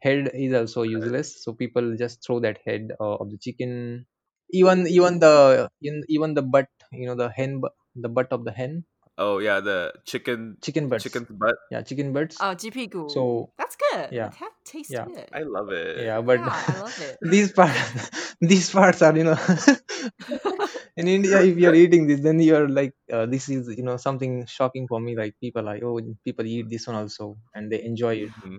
[0.00, 1.42] head is also useless.
[1.44, 4.06] So people just throw that head uh, of the chicken.
[4.52, 8.44] Even even the in, even the butt, you know, the hen, bu- the butt of
[8.44, 8.84] the hen,
[9.18, 11.04] Oh yeah, the chicken chicken butts.
[11.04, 11.56] Chicken butt.
[11.70, 12.36] Yeah, chicken butts.
[12.40, 13.08] Oh, GP goo.
[13.08, 14.12] So That's good.
[14.12, 15.24] yeah, That tastes yeah, good.
[15.32, 16.04] I love it.
[16.04, 16.20] yeah.
[16.20, 17.16] But Yeah, I love it.
[17.22, 19.38] these parts, these parts are, you know,
[20.96, 24.44] in India, if you're eating this, then you're like, uh, this is, you know, something
[24.46, 25.16] shocking for me.
[25.16, 28.30] Like people like, oh, people eat this one also, and they enjoy it.
[28.44, 28.58] Mhm.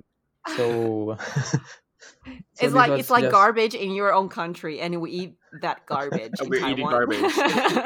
[0.58, 5.34] So, so It's like it's like just garbage in your own country, and we eat
[5.62, 6.92] that garbage in We're eating Taiwan.
[6.92, 7.38] garbage.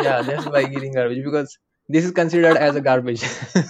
[0.07, 1.57] yeah, that's like eating garbage because
[1.91, 3.23] this is considered as a garbage.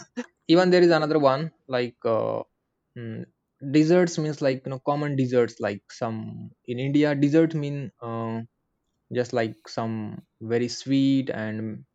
[0.47, 2.43] Even there is another one like uh,
[2.97, 3.25] mm,
[3.71, 8.41] desserts means like you know common desserts like some in India dessert mean uh,
[9.13, 11.85] just like some very sweet and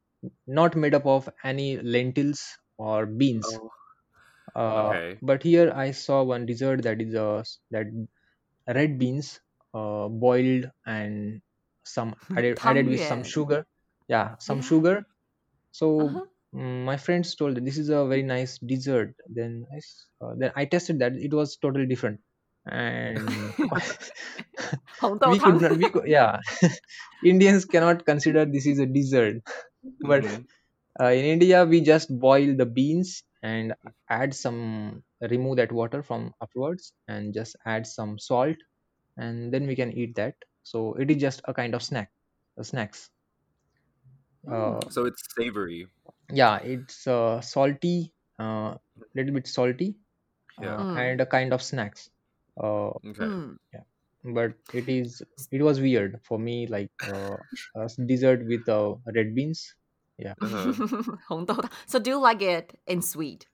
[0.47, 3.61] not made up of any lentils or beans.
[3.61, 3.71] Oh,
[4.55, 5.21] Uh, Okay.
[5.23, 7.87] but here I saw one dessert that is uh, that
[8.69, 9.41] red beans
[9.75, 11.43] uh, boiled and
[11.85, 13.35] some added added with some Tangyuan.
[13.35, 13.67] sugar.
[14.09, 14.63] Yeah, some Yeah.
[14.63, 15.07] sugar.
[15.76, 16.26] So Uh-huh.
[16.56, 19.16] mm, my friends told that this is a very nice dessert.
[19.30, 22.22] Then I s- uh, then I tested that it was totally different,
[22.66, 23.54] and
[25.00, 25.62] 红豆 we could 汤。
[25.62, 26.38] not we could yeah
[27.24, 29.42] Indians cannot consider this is a dessert,
[30.02, 30.48] but Mhm.
[31.02, 33.74] uh, in India we just boil the beans and
[34.10, 38.58] add some remove that water from afterwards and just add some salt
[39.18, 40.36] and then we can eat that.
[40.64, 42.12] So it is just a kind of snack,
[42.60, 43.10] uh, snacks.
[44.48, 45.88] Uh, So it's savory.
[46.32, 48.76] yeah, it's uh, salty, uh,
[49.16, 49.98] little bit salty,
[50.58, 50.76] Yeah.
[50.78, 50.96] uh, Mm.
[50.96, 52.10] and a kind of snacks.
[52.62, 53.28] Uh, Okay.
[53.28, 53.58] Mm.
[54.24, 57.38] but it is it was weird for me like uh,
[57.76, 59.76] a s- dessert with uh, red beans.
[60.18, 60.76] Yeah, Uh-huh.
[61.28, 61.70] 红豆汤.
[61.88, 63.48] So do you like it in sweet?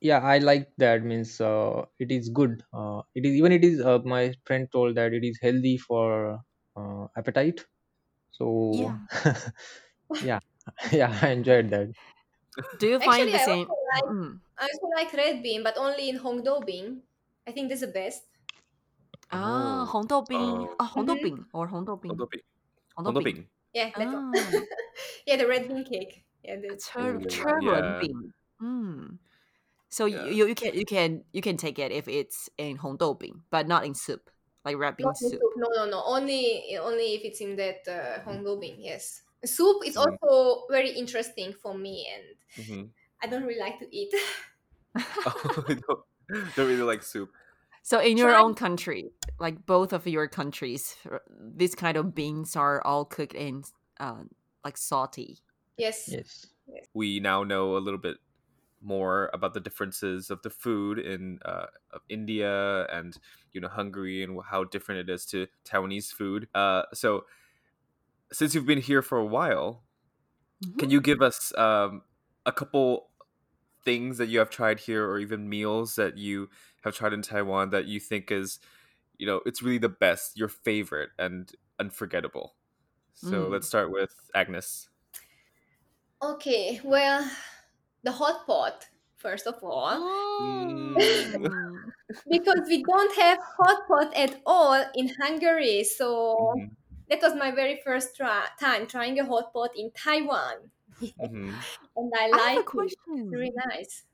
[0.00, 1.02] yeah, I like that.
[1.02, 2.62] Means uh, it is good.
[2.72, 3.80] Uh, it is even it is.
[3.80, 6.38] Uh, my friend told that it is healthy for
[6.76, 7.64] uh, appetite.
[8.31, 8.97] So yeah,
[10.23, 10.39] yeah,
[10.91, 11.91] yeah, I enjoyed that.
[12.79, 13.67] Do you find Actually, the I same?
[13.67, 14.07] Also like.
[14.11, 14.39] Mm.
[14.57, 17.01] I also like red bean, but only in Hongdou bean.
[17.47, 18.23] I think this is the best.
[19.31, 19.89] Ah, oh.
[19.89, 21.23] Hongdou bean, uh, ah, Hongdou mm-hmm.
[21.23, 22.11] bean or Hongdou bean.
[22.11, 22.43] Hongdou bean.
[22.97, 23.47] Hongdou bean.
[23.73, 24.31] Yeah, that ah.
[25.27, 26.23] yeah, the red bean cake.
[26.43, 27.99] Yeah, the cher- cher- yeah.
[28.03, 28.33] bean.
[28.61, 29.17] Mm.
[29.89, 30.27] So yeah.
[30.27, 33.67] you, you can you can you can take it if it's in Hongdou bean, but
[33.67, 34.29] not in soup
[34.65, 35.31] like red bean soup.
[35.31, 35.41] soup.
[35.57, 36.03] No, no, no.
[36.05, 38.75] Only only if it's in that uh, Hongdo bean.
[38.79, 40.17] Yes, soup is Mm.
[40.21, 42.89] also very interesting for me, and Mhm.
[43.23, 44.13] I don't really like to eat.
[45.25, 45.99] Oh, I don't,
[46.55, 47.31] don't really like soup.
[47.83, 52.13] So in your Try- own country, like both of your countries, r- this kind of
[52.13, 53.63] beans are all cooked in
[53.99, 54.23] uh,
[54.65, 55.39] like salty.
[55.77, 56.07] yes.
[56.07, 56.45] Yes.
[56.93, 58.17] We now know a little bit
[58.81, 63.17] more about the differences of the food in uh, of India and
[63.53, 66.49] you know Hungary and how different it is to Taiwanese food.
[66.55, 67.25] Uh, so
[68.31, 69.83] since you've been here for a while,
[70.61, 70.79] Mhm.
[70.79, 72.03] can you give us um,
[72.45, 73.11] a couple
[73.85, 76.49] things that you have tried here or even meals that you
[76.83, 78.59] have tried in Taiwan that you think is
[79.17, 82.55] you know it's really the best your favorite and unforgettable
[83.13, 83.49] so Mm.
[83.49, 84.89] let's start with Agnes
[86.21, 86.79] Okay.
[86.83, 87.29] Well,
[88.03, 90.03] the hot pot first of all,
[90.39, 91.91] Mm.
[92.29, 96.75] because we don't have hot pot at all in Hungary, so Mhm,
[97.09, 100.71] that was my very first try- time trying a hot pot in Taiwan,
[101.15, 101.65] mhm.
[101.95, 102.77] and I I have a like it.
[102.77, 102.97] question.
[103.13, 104.05] It's really nice.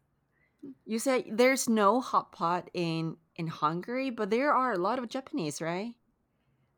[0.86, 5.08] You said there's no hot pot in in Hungary, but there are a lot of
[5.08, 5.93] Japanese, right?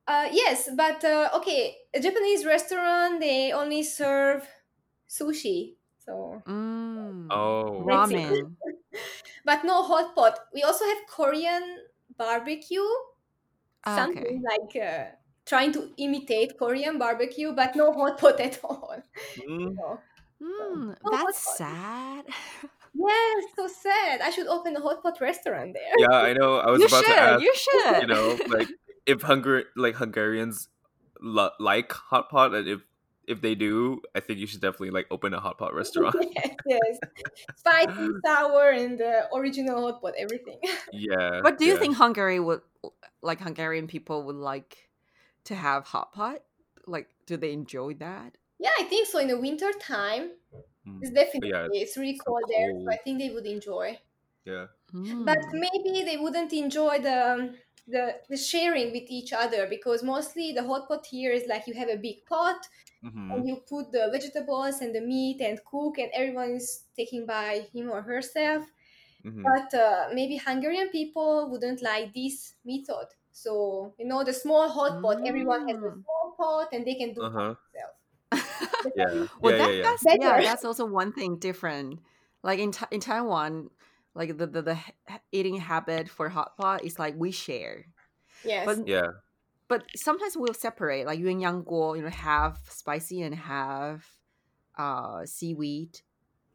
[0.07, 4.49] Uh, yes, but uh, okay, a Japanese restaurant they only serve
[5.07, 6.88] sushi, so Mm.
[7.29, 8.55] Oh Ramen.
[9.45, 10.39] but no hot pot.
[10.53, 11.85] We also have Korean
[12.17, 12.85] barbecue,
[13.83, 15.11] Ah, something like uh,
[15.45, 19.01] trying to imitate Korean barbecue, but no hot pot at all.
[19.37, 19.99] Mm, So,
[20.41, 21.35] Mm, No that's pot.
[21.37, 22.25] sad.
[22.93, 24.21] yes, so sad.
[24.21, 25.95] I should open a hot pot restaurant there.
[25.97, 27.15] yeah i know i was you about should.
[27.15, 28.01] to ask you should.
[28.01, 28.69] you know like
[29.05, 30.69] if Hungar like hungarians
[31.21, 32.81] lo- like hot pot and if
[33.29, 36.57] if they do i think you should definitely like open a hot pot restaurant yes,
[36.65, 36.99] yes,
[37.55, 40.59] spicy, sour, and the original hot pot, everything.
[40.91, 41.77] yeah But do you yeah.
[41.77, 42.61] think Hungary would
[43.21, 44.89] like Hungarian people would like
[45.45, 46.43] to have hot pot?
[46.87, 48.37] Like, do they enjoy that?
[48.59, 49.19] Yeah, I think so.
[49.19, 50.33] In the winter time,
[50.85, 53.99] Mm, it's definitely yeah, it's really so cold there, so I think they would enjoy.
[54.45, 54.67] yeah
[55.25, 55.53] But Mm.
[55.53, 57.57] maybe they wouldn't enjoy the um,
[57.89, 61.73] the the sharing with each other because mostly the hot pot here is like you
[61.73, 62.67] have a big pot
[63.01, 63.29] Mhm.
[63.29, 67.67] and you put the vegetables and the meat and cook and everyone is taking by
[67.73, 68.65] him or herself.
[69.23, 69.53] Mhm.
[69.53, 73.07] But uh, maybe Hungarian people wouldn't like this method.
[73.31, 76.03] So you know the small hot pot, everyone has a Mm.
[76.03, 77.55] small pot and they can do Uh-huh.
[77.73, 77.97] themselves.
[78.95, 79.05] yeah
[79.41, 81.99] well, yeah that, yeah yeah that's yeah, that's also one thing different.
[82.43, 83.69] Like in Ta- in Taiwan,
[84.15, 84.77] like the, the the
[85.31, 87.85] eating habit for hot pot is like we share,
[88.43, 88.65] Yes.
[88.65, 89.07] but yeah
[89.67, 94.05] but sometimes we'll separate like yuanyang guo, you know, have spicy and have
[94.77, 96.01] uh seaweed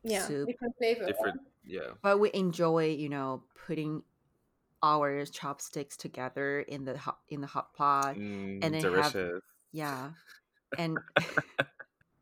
[0.02, 0.48] yeah, soup.
[0.48, 1.06] different flavor.
[1.06, 4.02] different yeah But we enjoy, you know, putting
[4.82, 8.16] our chopsticks together in the hot in the hot pot.
[8.16, 10.10] mm, and then have- delicious Yeah,
[10.78, 10.98] and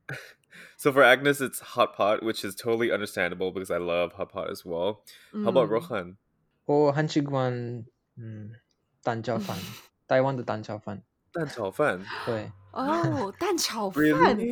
[0.78, 4.50] so for agnes it's hot pot which is totally understandable because i love hot pot
[4.50, 5.04] as well
[5.42, 6.18] how about mm, rohan
[6.66, 7.54] 我很喜欢
[8.18, 8.52] 嗯
[9.04, 9.58] 蛋炒饭，
[10.08, 11.04] 台湾的蛋炒饭。
[11.32, 14.52] 蛋炒饭对 oh 蛋炒饭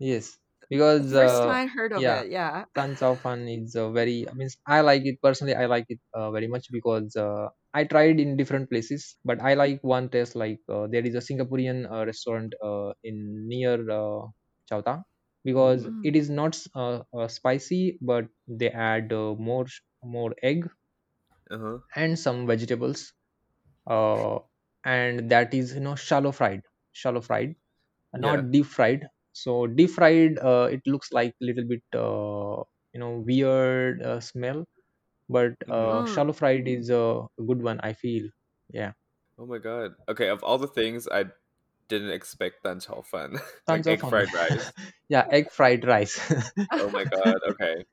[0.00, 0.38] really，yes，
[0.70, 2.30] because First uh, time I heard of yeah it.
[2.30, 2.64] Yeah.
[2.74, 6.00] Tan Chao Fan is a very I mean I like it personally I like it
[6.14, 10.34] uh, very much because uh, I tried in different places but I like one taste
[10.34, 13.76] like uh, there is a Singaporean uh, restaurant uh, in near
[14.69, 15.03] Chao Tang
[15.43, 16.03] because Mm.
[16.03, 19.67] It is not uh, uh, spicy but they add uh, more
[20.03, 20.69] more egg
[21.49, 21.79] Uh-huh.
[21.95, 23.13] and some vegetables
[23.87, 24.39] uh,
[24.85, 27.55] and that is you know shallow fried shallow fried
[28.13, 28.19] uh, Yeah.
[28.19, 33.01] not deep fried so deep fried uh, it looks like a little bit uh, you
[33.01, 34.65] know weird uh, smell
[35.29, 35.73] but Mhm.
[35.79, 36.05] uh, Mm.
[36.05, 38.29] shallow fried is a good one i feel
[38.69, 38.93] yeah
[39.37, 39.95] Oh my god.
[40.09, 41.25] Okay, of all the things I
[41.89, 43.37] didn't expect Dan Chao Fan.
[43.67, 44.09] Tan like egg Fan.
[44.09, 44.71] fried rice.
[45.09, 46.19] yeah egg fried rice
[46.79, 47.37] Oh my god.
[47.51, 47.85] Okay.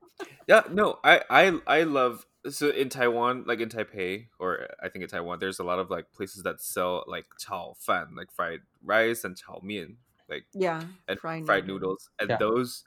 [0.49, 5.03] Yeah, no, I I I love so in Taiwan, like in Taipei or I think
[5.05, 8.61] in Taiwan, there's a lot of like places that sell like chao fan, like fried
[8.83, 10.83] rice and chao mian, like Yeah.
[11.09, 11.91] and Fried fried noodle.
[11.91, 12.11] noodles.
[12.21, 12.39] And Yeah.
[12.39, 12.85] those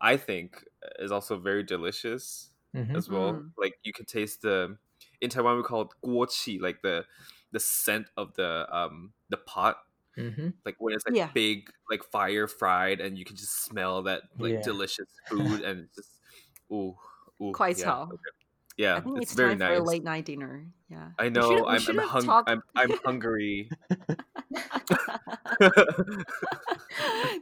[0.00, 0.64] I think
[0.98, 2.96] is also very delicious Mhm.
[2.96, 3.32] as well.
[3.34, 3.52] Mm.
[3.58, 4.78] Like you can taste the
[5.20, 7.04] in Taiwan we call it guo qi, like the
[7.52, 9.76] the scent of the um the pot
[10.18, 10.54] Mhm.
[10.64, 11.30] like when it's like Yeah.
[11.34, 14.62] big like fire fried and you can just smell that like Yeah.
[14.62, 16.20] delicious food and just
[16.72, 16.94] ooh
[17.42, 18.08] ooh Quite yeah so.
[18.12, 18.32] okay.
[18.76, 20.66] yeah I think it's, it's, very time for a nice late night dinner.
[20.88, 21.10] Yeah.
[21.18, 23.70] I know I'm should I'm, have hung- I'm I'm hungry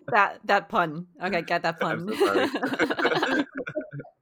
[0.08, 1.06] that that pun.
[1.22, 2.08] Okay, get that pun.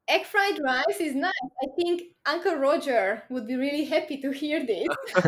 [0.09, 1.33] Egg fried rice is nice.
[1.63, 4.89] I think Uncle Roger would be really happy to hear this.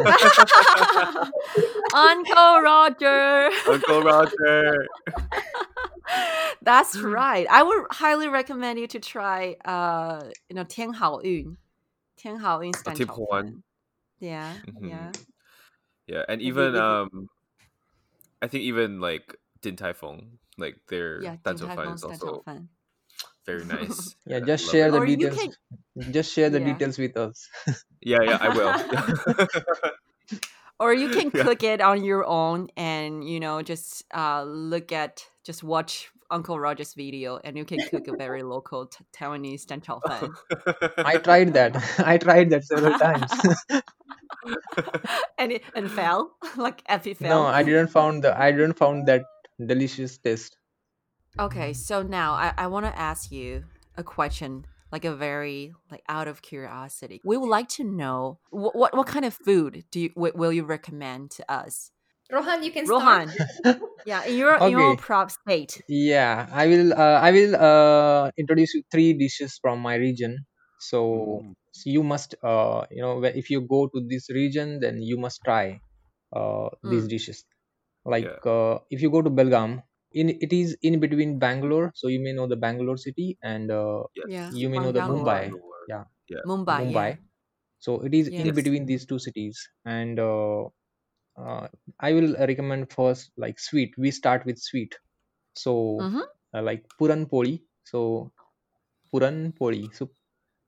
[1.95, 3.51] Uncle Roger.
[3.69, 4.89] Uncle Roger.
[6.63, 7.47] That's right.
[7.49, 11.57] I would highly recommend you to try uh you know Tian Hao Yun.
[12.17, 12.73] Tian Hao Yun
[14.19, 14.53] Yeah.
[14.67, 14.89] Mm-hmm.
[14.89, 15.13] Yeah.
[16.09, 17.29] Yeah, and even um
[18.43, 22.43] I think even like Din Tai Fung, like their yeah, dan chao fan is also
[23.47, 24.17] very nice.
[24.27, 24.91] yeah, just share it.
[24.91, 25.39] the or details.
[25.39, 25.53] Can...
[26.13, 26.73] Just share the yeah.
[26.73, 27.49] details with us.
[28.01, 28.73] yeah, yeah, I will.
[30.81, 31.75] or you can click yeah.
[31.75, 36.95] it on your own and you know just uh, look at just watch Uncle Roger's
[36.95, 40.33] video and you can cook a very local t- Taiwanese dan chao fan.
[40.99, 41.77] I tried that.
[41.99, 43.31] I tried that several times.
[45.39, 47.43] and it and fell like Effie fell.
[47.43, 49.23] No, I didn't found the I didn't found that
[49.65, 50.57] delicious taste.
[51.39, 53.65] Okay, so now I, I want to ask you
[53.97, 57.21] a question like a very like out of curiosity.
[57.25, 60.65] We would like to know what what, what kind of food do you will you
[60.65, 61.91] recommend to us
[62.33, 63.29] Rohan, you can Rohan?
[63.29, 63.37] start.
[64.05, 64.97] Yeah, in your in your Okay.
[64.97, 65.83] prop state.
[65.89, 66.93] Yeah, I will.
[66.95, 70.47] Uh, I will uh, introduce you three dishes from my region.
[70.79, 71.55] So, Mm.
[71.73, 75.41] so you must, uh, you know, if you go to this region, then you must
[75.45, 75.81] try
[76.35, 77.09] uh, these Mm.
[77.09, 77.45] dishes.
[78.05, 82.21] Like uh, if you go to Belgaum, in it is in between Bangalore, so you
[82.21, 84.31] may know the Bangalore city, and uh, yes.
[84.31, 85.03] Yeah, you may know the Mumbai.
[85.03, 85.61] Bangalore.
[85.89, 86.47] Yeah, Yeah.
[86.47, 86.85] Mumbai.
[86.85, 87.11] Mumbai.
[87.11, 87.17] Yeah.
[87.81, 88.39] So it is Yeah.
[88.39, 90.65] in between these two cities, and uh,
[91.37, 91.69] uh,
[92.01, 93.95] I will recommend first like sweet.
[93.99, 94.95] We start with sweet.
[95.55, 96.23] So Mhm.
[96.55, 97.65] uh, like puran poli.
[97.85, 98.33] So
[99.13, 99.91] puran poli.
[99.93, 100.11] So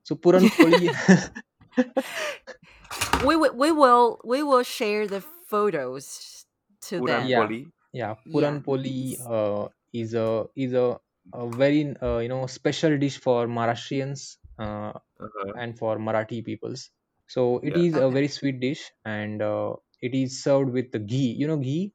[0.05, 0.91] so puran poli.
[3.25, 6.47] We will we will we will share the photos
[6.83, 7.29] to Puran them.
[7.29, 7.35] Yeah.
[7.35, 7.61] poli.
[7.93, 8.57] yeah, Yeah.
[8.57, 10.99] puran poli uh, is a is a,
[11.33, 15.55] a very uh, you know special dish for Maharashtrians uh, Uh-huh.
[15.55, 16.91] and for Marathi peoples.
[17.29, 17.85] So it Yeah.
[17.87, 21.33] is a very sweet dish, and uh, it is served with the ghee.
[21.33, 21.95] You know ghee.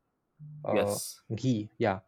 [0.66, 1.22] Uh, yes.
[1.36, 2.00] ghee yeah.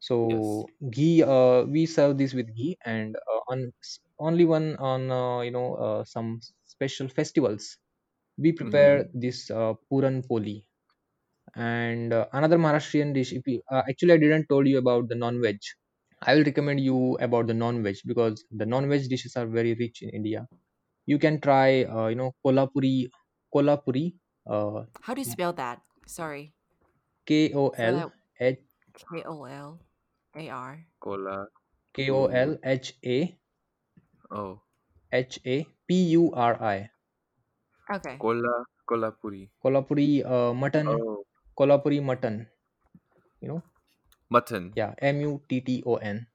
[0.00, 3.72] So ghee uh, we serve this with ghee and uh, on
[4.18, 7.78] only one on uh, you know uh, some special festivals.
[8.38, 10.66] We prepare this uh, puran poli.
[11.54, 15.14] And uh, another maharashtrian dish if you uh, actually i didn't told you about the
[15.22, 15.58] non veg
[16.22, 19.74] i will recommend you about the non veg because the non veg dishes are very
[19.74, 20.46] rich in india.
[21.06, 22.94] You can try uh, you know kolhapuri
[23.54, 24.04] kolhapuri
[24.46, 25.82] uh, How do you spell that?
[26.06, 26.54] Sorry.
[27.26, 28.62] k o So l that h
[28.96, 29.78] K O L
[30.36, 30.72] A R.
[31.02, 31.50] Kola.
[31.92, 33.18] k o l h a
[34.30, 34.62] Oh.
[35.12, 36.90] H A P U R I.
[37.90, 38.16] Okay.
[38.18, 38.66] Kola.
[38.86, 39.50] Kolhapuri.
[39.62, 40.86] Kolhapuri uh, mutton.
[40.88, 41.26] Oh.
[41.58, 42.46] Kolhapuri mutton.
[43.42, 43.62] You know?
[44.30, 44.72] Mutton.
[44.74, 44.94] Yeah.
[44.98, 46.26] M U T T O N.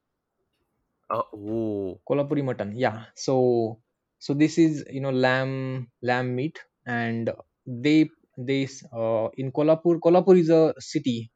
[1.10, 1.28] Oh.
[1.34, 1.88] oh.
[2.08, 2.76] Kolhapuri mutton.
[2.76, 3.12] Yeah.
[3.16, 3.80] So
[4.20, 7.32] so this is you know lamb lamb meat and
[7.66, 11.32] they they uh, in Kolhapur Kolhapur is a city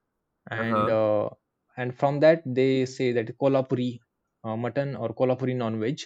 [0.52, 1.30] and uh,
[1.78, 4.00] and from that they say that Kolhapuri
[4.44, 6.00] uh, mutton or Kolhapuri non-veg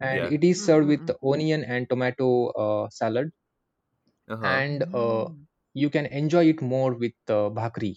[0.00, 0.26] and Yeah.
[0.26, 3.30] it is served with onion and tomato uh, salad
[4.28, 4.62] Uh-huh.
[4.62, 5.46] and uh, Mm.
[5.74, 7.92] you can enjoy it more with uh, bhakri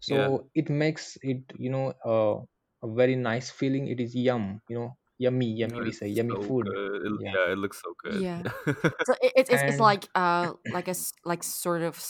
[0.00, 0.30] so Yeah.
[0.54, 2.36] it makes it you know uh,
[2.82, 3.88] a very nice feeling.
[3.88, 6.66] It is yum, you know, yummy, yummy, oh, we say yummy so food.
[6.66, 7.32] It, yeah.
[7.36, 7.52] yeah.
[7.52, 8.20] it looks so good.
[8.20, 8.42] Yeah,
[9.04, 9.68] so it, it, it's, and...
[9.68, 12.00] it's like uh like a like sort of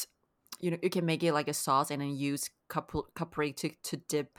[0.61, 3.75] you know you can make it like a sauce and then use capri, capri to
[3.83, 4.39] to dip,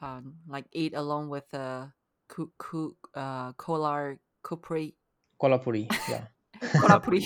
[0.00, 1.90] um like eat along with a,
[2.30, 4.94] uh, cu, uh kolar capri.
[5.40, 6.28] Kolhapuri, yeah.
[6.62, 7.24] Kolhapuri.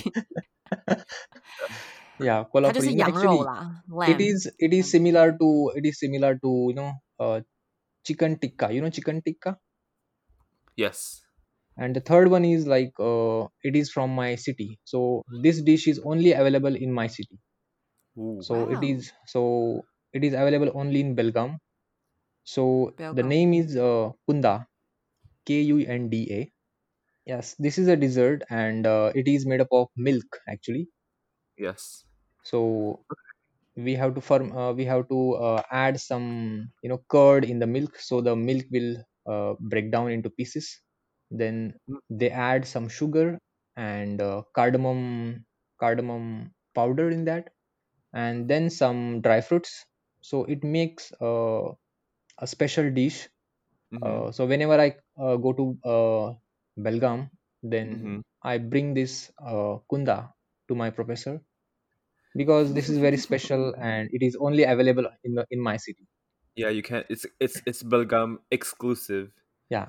[2.21, 3.01] yeah, Kolhapuri.
[3.03, 7.41] Actually, it is it is similar to it is similar to you know uh,
[8.07, 8.73] chicken tikka.
[8.73, 9.59] You know chicken tikka
[10.77, 11.23] yes.
[11.77, 14.79] And the third one is like uh, it is from my city.
[14.85, 17.39] So this dish is only available in my city.
[18.19, 18.41] Ooh.
[18.41, 21.59] So it wow is so it is available only in Belgaum.
[22.45, 24.67] So the Belgaum name is uh, Kunda,
[25.47, 26.53] K U N D A.
[27.27, 30.89] Yes, this is a dessert and uh, it is made up of milk actually.
[31.57, 32.05] Yes.
[32.45, 33.05] So
[33.77, 37.59] we have to firm uh, we have to uh, add some you know curd in
[37.59, 38.97] the milk so the milk will
[39.27, 40.81] uh, break down into pieces.
[41.31, 43.39] Then Mm, they add some sugar
[43.77, 45.45] and uh, cardamom
[45.81, 47.51] cardamom powder in that
[48.15, 49.87] and then some dry fruits.
[50.23, 51.73] So it makes uh,
[52.39, 53.29] a special dish
[53.93, 54.09] Mm-hmm.
[54.09, 54.91] uh, so whenever i
[55.25, 55.65] uh, go to
[55.95, 56.27] uh,
[56.87, 57.21] belgaum
[57.75, 58.21] then Mm-hmm.
[58.43, 59.15] i bring this
[59.53, 60.19] uh, kunda
[60.69, 61.35] to my professor
[62.37, 66.07] because this is very special and it is only available in the in my city
[66.57, 67.07] Yeah, you can't.
[67.11, 69.33] It's it's it's Belgaum exclusive.
[69.71, 69.89] yeah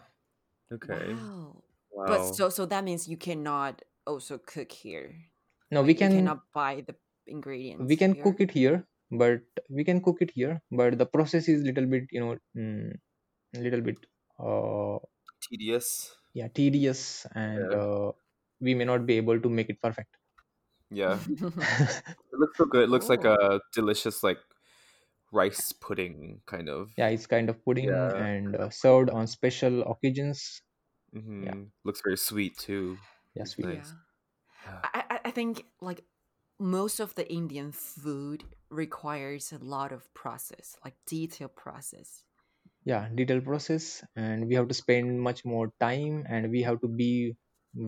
[0.72, 1.16] Okay.
[1.16, 2.05] wow Wow.
[2.05, 5.16] but so so that means you cannot also cook here
[5.72, 6.95] no like we you can cannot buy the
[7.28, 7.82] ingredients.
[7.89, 11.47] we ingredients can cook it here but we can cook it here but the process
[11.47, 12.91] is little bit you know mm,
[13.53, 13.97] little bit
[14.39, 14.99] uh
[15.39, 16.18] Tedious.
[16.34, 17.80] yeah tedious and Yeah.
[17.82, 18.11] uh,
[18.59, 20.18] we may not be able to make it perfect
[20.91, 21.20] Yeah.
[22.32, 22.84] It looks so good.
[22.84, 24.39] It looks like a delicious like
[25.32, 26.92] rice pudding kind of.
[26.98, 28.16] yeah it's kind of pudding Yeah.
[28.16, 30.62] and uh, served on special occasions
[31.14, 31.64] yeah Mm-hmm.
[31.86, 32.98] Looks very sweet too.
[33.36, 33.94] yeah It's sweet nice.
[34.66, 34.80] Yeah.
[34.84, 36.04] I, I I think like
[36.60, 42.24] most of the Indian food requires a lot of process, like detailed process.
[42.92, 46.90] yeah detailed process and we have to spend much more time and we have to
[47.02, 47.36] be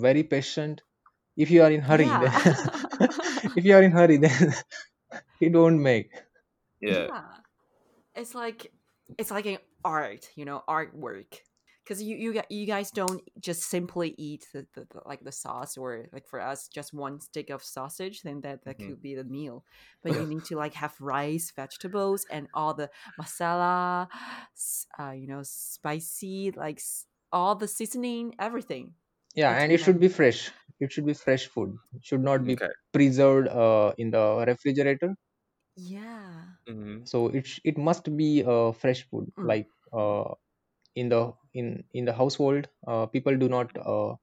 [0.06, 0.82] very patient
[1.46, 2.34] if you are in hurry then
[3.60, 4.54] if you are in hurry then
[5.48, 6.10] it won't make
[6.82, 7.10] Yeah.
[7.10, 7.24] yeah.
[8.16, 8.72] It's like
[9.18, 11.40] it's like an art, you know, artwork.
[11.84, 15.32] Because you you gu- you guys don't just simply eat the, the, the like the
[15.32, 19.02] sauce or like for us just one stick of sausage, then that that hmm could
[19.02, 19.66] be the meal.
[20.04, 24.08] But you need to like have rice, vegetables, and all the masala,
[25.00, 26.82] uh, you know, spicy, like
[27.32, 28.96] all the seasoning, everything.
[29.36, 32.22] yeah It's and it know, should be fresh it should be fresh food it should
[32.22, 32.70] not be Okay.
[32.94, 35.16] preserved uh, in the refrigerator
[35.78, 36.58] yeah.
[36.70, 37.06] Mm-hmm.
[37.12, 39.52] so it sh- it must be uh, fresh food Mm.
[39.52, 39.70] like
[40.02, 40.34] uh,
[40.96, 41.22] in the
[41.54, 44.16] in in the household uh, people do not uh,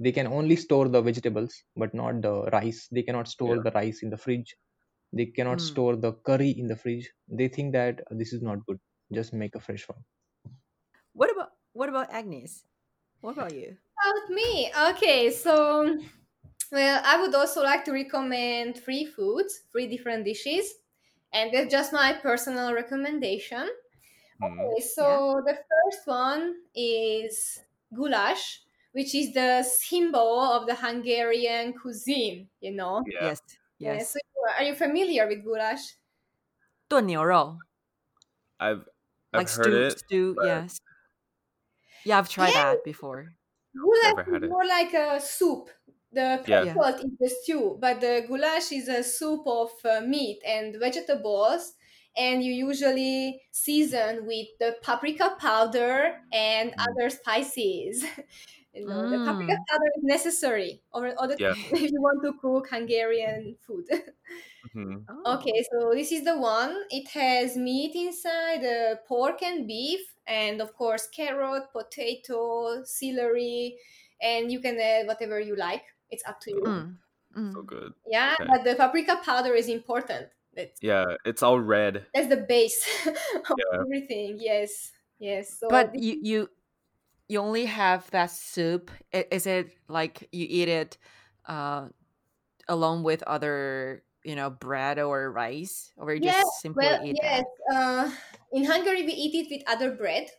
[0.00, 3.64] they can only store the vegetables but not the rice they cannot store Yeah.
[3.68, 4.56] the rice in the fridge
[5.12, 5.72] they cannot Mm.
[5.72, 8.80] store the curry in the fridge they think that this is not good
[9.20, 10.04] just make a fresh one
[11.14, 12.66] What about what about Agnes?
[13.20, 13.78] What about you?
[14.04, 14.72] About me.
[14.90, 15.98] Okay, so
[16.72, 20.72] well, I would also like to recommend three foods, three different dishes,
[21.33, 23.69] and that's just my personal recommendation.
[24.41, 24.71] Mm-hmm.
[24.71, 25.19] Okay, Yeah.
[25.21, 27.59] so the first one is
[27.93, 28.61] goulash,
[28.93, 32.49] which is the symbol of the Hungarian cuisine.
[32.61, 33.13] You know.
[33.19, 33.19] Yeah.
[33.19, 33.39] Yes.
[33.79, 33.97] Yeah.
[33.97, 34.13] Yes.
[34.13, 34.19] So
[34.57, 35.95] are you familiar with goulash?
[36.89, 37.59] 炖牛肉
[38.59, 38.87] I've
[39.33, 40.79] I've like heard stew it, stew but yes
[42.03, 43.33] yeah i've tried Yeah, that before
[43.73, 44.53] goulash never had is it.
[44.53, 45.69] more like a soup.
[46.12, 46.60] the Yeah.
[46.60, 51.74] yeah is the stew, but the goulash is a soup of uh, meat and vegetables,
[52.16, 56.84] and you usually season with the paprika powder and Mm.
[56.88, 58.04] other spices.
[58.74, 59.66] you know, the paprika mm.
[59.68, 61.54] powder is necessary or, or the, Yeah.
[61.70, 63.86] if you want to cook Hungarian food.
[64.66, 65.04] Mm-hmm.
[65.08, 66.76] oh Okay, so this is the one.
[66.90, 73.78] It has meat inside, uh, pork and beef, and of course carrot, potato, celery,
[74.20, 75.84] and you can add whatever you like.
[76.12, 76.64] It's up to you.
[76.64, 76.98] mm.
[77.50, 77.64] So Mm.
[77.64, 77.92] good.
[78.06, 78.50] Yeah, Okay.
[78.50, 80.30] but the paprika powder is important.
[80.54, 82.06] That's Yeah, it's all red.
[82.14, 83.06] that's the base
[83.50, 83.84] of Yeah.
[83.84, 84.36] everything.
[84.40, 85.58] Yes, yes.
[85.58, 86.48] So but this, you you
[87.28, 90.98] you only have that soup is it like you eat it
[91.46, 91.88] uh
[92.68, 97.20] along with other you know bread or rice or you yeah, just simply well, eat
[97.22, 97.22] yes.
[97.22, 98.14] that Uh,
[98.52, 100.30] in Hungary, we eat it with other bread,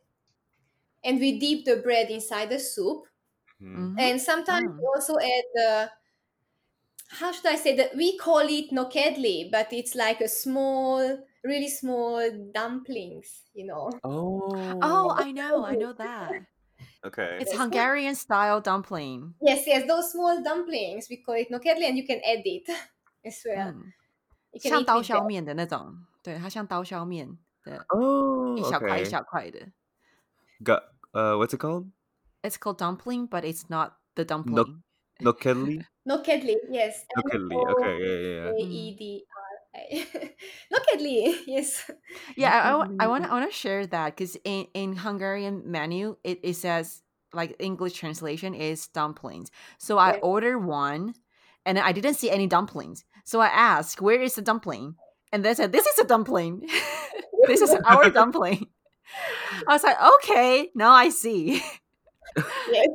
[1.03, 3.05] and we dip the bread inside the soup.
[3.62, 3.84] Mm-hmm.
[3.84, 3.98] mm-hmm.
[3.98, 4.94] And sometimes we mm.
[4.94, 5.90] also add the
[7.10, 7.96] how should I say that?
[7.96, 11.00] We call it nokedli, but it's like a small,
[11.42, 12.20] really small
[12.52, 13.44] dumplings.
[13.54, 13.90] You know.
[14.04, 14.78] Oh.
[14.82, 16.32] Oh, I know, I know that.
[17.04, 17.38] okay.
[17.40, 17.60] It's Yes.
[17.60, 19.34] Hungarian style dumpling.
[19.40, 21.08] Yes, yes, those small dumplings.
[21.08, 22.68] We call it nokedli, and you can add it
[23.24, 23.72] as well.
[23.72, 23.92] 嗯，
[24.52, 25.26] You can 像 eat 刀 with 削 that.
[25.26, 28.58] 面的那种，对，它像刀削面的 Oh.
[28.58, 29.08] 一小块一 Okay.
[29.08, 29.60] 小块的。
[30.62, 30.82] Got.
[31.12, 31.90] Uh, what's it called?
[32.43, 34.55] It's called dumpling, but it's not the dumpling.
[35.21, 35.85] No- Nokedli.
[36.09, 37.05] Nokedli, yes.
[37.17, 37.55] Nokedli.
[37.71, 37.97] Okay.
[37.99, 38.19] Yeah.
[38.27, 38.51] Yeah.
[38.51, 38.65] A yeah.
[38.65, 40.05] E D R I.
[40.05, 40.29] Mm.
[40.73, 41.89] Nokedli, yes.
[42.35, 43.09] Yeah, I, I, wa- I Nokedli.
[43.09, 47.01] want to I want to share that because in in Hungarian menu it, it says
[47.33, 49.49] like English translation is dumplings.
[49.77, 50.19] So I Yeah.
[50.21, 51.13] ordered one,
[51.65, 53.05] and I didn't see any dumplings.
[53.25, 54.95] So I asked, "Where is the dumpling?"
[55.31, 56.67] And they said, "This is a dumpling.
[57.47, 58.67] this is our dumpling."
[59.67, 61.61] I was like, "Okay, now I see."
[62.65, 62.87] Yes.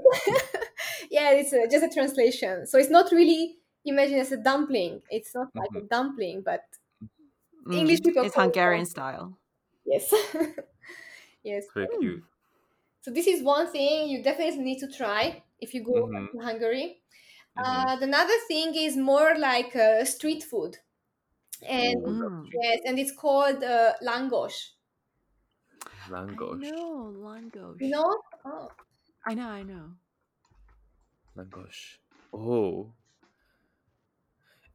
[1.10, 2.66] yeah, it's uh just a translation.
[2.66, 5.02] So it's not really imagined as a dumpling.
[5.10, 6.62] It's not like a dumpling, but
[7.70, 9.38] English Mm, people it's call it Hungarian style.
[9.84, 10.12] yes.
[11.42, 11.66] yes.
[11.74, 12.24] Very cute.
[13.00, 16.28] So this is one thing you definitely need to try if you go Mhm.
[16.32, 17.02] to Hungary.
[17.56, 17.88] Mhm.
[17.88, 20.78] Uh, another thing is more like uh, street food,
[21.62, 22.58] and Mm.
[22.62, 24.72] yes, and it's called uh, langos.
[26.50, 26.70] I Langosh.
[26.70, 27.80] know, langosh.
[27.80, 28.22] You know?
[28.44, 28.68] Oh.
[29.26, 29.90] I know, I know.
[31.36, 31.98] Langosh.
[32.32, 32.92] Oh.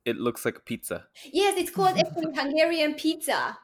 [0.05, 1.07] It looks like pizza.
[1.31, 3.57] Yes, it's called actually Hungarian pizza.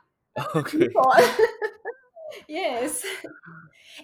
[0.56, 0.88] Okay.
[2.48, 3.04] yes,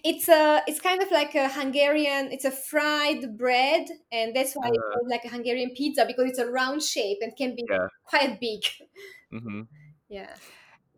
[0.04, 2.32] it's a it's kind of like a Hungarian.
[2.32, 4.94] It's a fried bread, and that's why it's Uh.
[4.94, 7.88] called like a Hungarian pizza because it's a round shape and can be Yeah.
[8.04, 8.64] quite big.
[9.34, 9.62] Mm-hmm.
[10.10, 10.34] Yeah.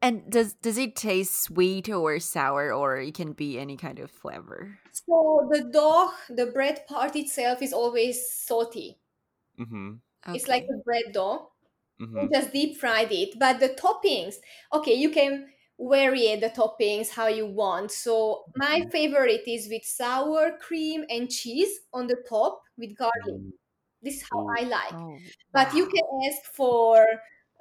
[0.02, 4.12] And does does it taste sweet or sour or it can be any kind of
[4.12, 4.80] flavor?
[4.92, 9.00] So the dough, the bread part itself is always salty.
[9.60, 9.96] Mm-hmm.
[10.34, 11.52] It's like a bread dough.
[12.02, 12.18] Mm-hmm.
[12.18, 14.36] You just deep fried it, but the toppings,
[14.72, 15.48] okay, you can
[15.80, 17.92] vary the toppings how you want.
[17.92, 23.42] So my favorite is with sour cream and cheese on the top with garlic.
[24.02, 24.56] This is how Ooh.
[24.58, 24.94] I like.
[24.94, 25.18] Oh,
[25.54, 27.06] But you can ask for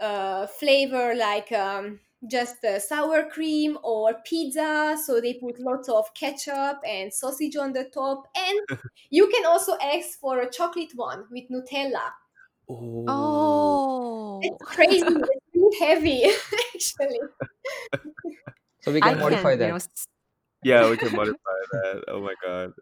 [0.01, 4.97] uh, flavor like um, just uh, sour cream or pizza.
[5.05, 8.29] So they put lots of ketchup and sausage on the top.
[8.37, 8.61] And
[9.11, 12.13] you can also ask for a chocolate one with Nutella.
[12.69, 13.07] Oh.
[13.09, 15.07] Oh, It's crazy.
[15.31, 16.25] it's really heavy,
[16.75, 17.21] actually.
[18.81, 19.89] So we I can modify can, you know, that.
[20.63, 22.05] Yeah, we can modify that.
[22.09, 22.73] Oh my god.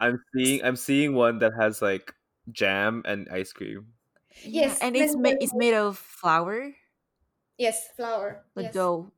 [0.00, 2.14] I'm seeing I'm seeing one that has like
[2.52, 3.94] jam and ice cream.
[4.42, 6.74] yeah, Yes, and it's then made it's made of flour,
[7.61, 8.45] Yes, flour.
[8.55, 8.73] the yes.
[8.73, 9.11] dough.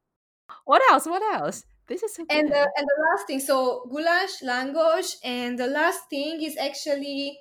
[0.66, 1.06] What else?
[1.06, 1.64] What else?
[1.88, 2.54] This is so And good.
[2.54, 7.38] the and the last thing, so goulash, langosh, and the last thing is actually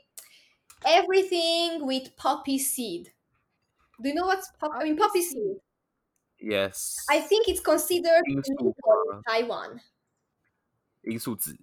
[0.87, 3.13] everything with poppy seed.
[4.03, 4.73] Do you know what's pop?
[4.75, 5.57] I mean, Poppy poppy seed.
[6.41, 6.95] Yes.
[7.11, 9.81] I think it's considered 罂粟 illegal花 in Taiwan.
[11.03, 11.57] 罂粟籽。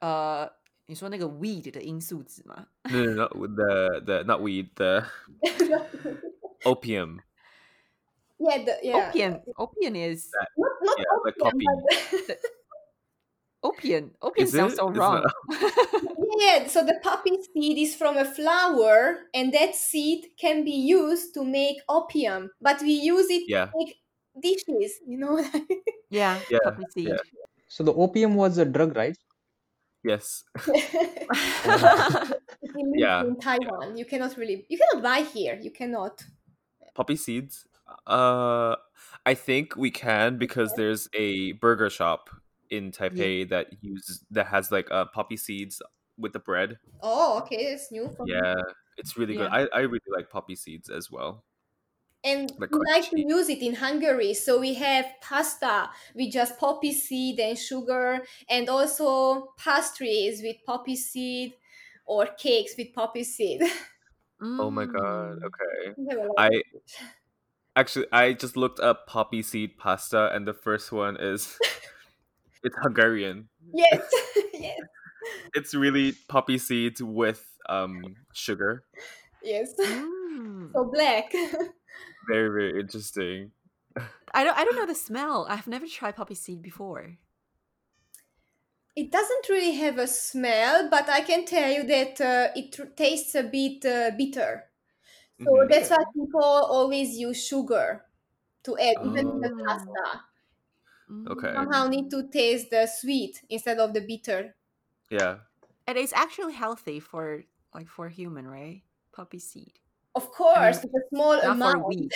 [0.00, 0.50] 呃，
[0.86, 2.66] 你说那个 weed 的罂粟籽吗？
[2.84, 5.04] No, no, no, the the not weed, the
[6.64, 7.20] opium.
[8.49, 9.09] yeah, the, yeah.
[9.09, 11.65] Opium, opium is Not, not Yeah, like opium, poppy.
[12.27, 12.39] but
[13.63, 14.11] opium.
[14.21, 14.77] Opium Is sounds it?
[14.77, 15.23] so It's wrong.
[16.39, 16.67] yeah.
[16.67, 21.43] So the poppy seed is from a flower, and that seed can be used to
[21.43, 22.51] make opium.
[22.61, 23.65] But we use it Yeah.
[23.65, 23.95] to make
[24.41, 24.99] dishes.
[25.07, 25.43] You know.
[26.09, 27.07] yeah, Yeah, poppy seed.
[27.09, 27.17] yeah.
[27.67, 29.17] So the opium was a drug, right?
[30.03, 30.43] Yes.
[32.97, 33.97] Yeah, in Taiwan.
[33.97, 35.57] You cannot really you cannot buy here.
[35.61, 36.23] You cannot.
[36.93, 37.65] Poppy seeds.
[38.07, 38.75] Uh
[39.25, 42.29] I think we can because there's a burger shop
[42.69, 45.81] in Taipei that uses that has like uh poppy seeds
[46.17, 46.79] with the bread.
[47.01, 48.33] Oh, okay, it's new for me.
[48.33, 48.55] Yeah.
[48.97, 49.49] It's really good.
[49.51, 51.43] I, I really like poppy seeds as well.
[52.23, 54.33] And Like we quite like to use it in Hungary.
[54.33, 60.95] So we have pasta with just poppy seed and sugar, and also pastries with poppy
[60.95, 61.53] seed
[62.05, 63.61] or cakes with poppy seed.
[64.57, 65.37] Oh my god.
[65.37, 65.43] Mm.
[65.43, 65.95] Okay.
[65.97, 66.97] We have a lot I of it.
[67.75, 71.57] Actually I just looked up poppy seed pasta and the first one is
[72.63, 73.49] it's Hungarian.
[73.73, 74.01] Yes,
[74.53, 74.79] yes,
[75.53, 78.85] It's really poppy seeds with um sugar.
[79.41, 79.73] yes.
[79.79, 80.73] Mm.
[80.73, 81.31] So black.
[82.27, 83.51] Very, very interesting.
[84.33, 84.57] I don't.
[84.57, 85.47] I don't know the smell.
[85.49, 87.17] I've never tried poppy seed before.
[88.93, 93.33] It doesn't really have a smell, but I can tell you that uh, it tastes
[93.33, 94.69] a bit uh, bitter.
[95.43, 95.69] So Mhm.
[95.69, 98.05] that's why people always use sugar
[98.63, 99.63] to add, even in the Oh.
[99.65, 100.25] pasta.
[101.27, 101.53] Okay.
[101.53, 104.55] Somehow need to taste the sweet instead of the bitter.
[105.09, 105.39] Yeah.
[105.87, 108.83] And it's actually healthy for like for human, right?
[109.11, 109.79] poppy seed?
[110.15, 112.13] Of course, And it's a small not for amount.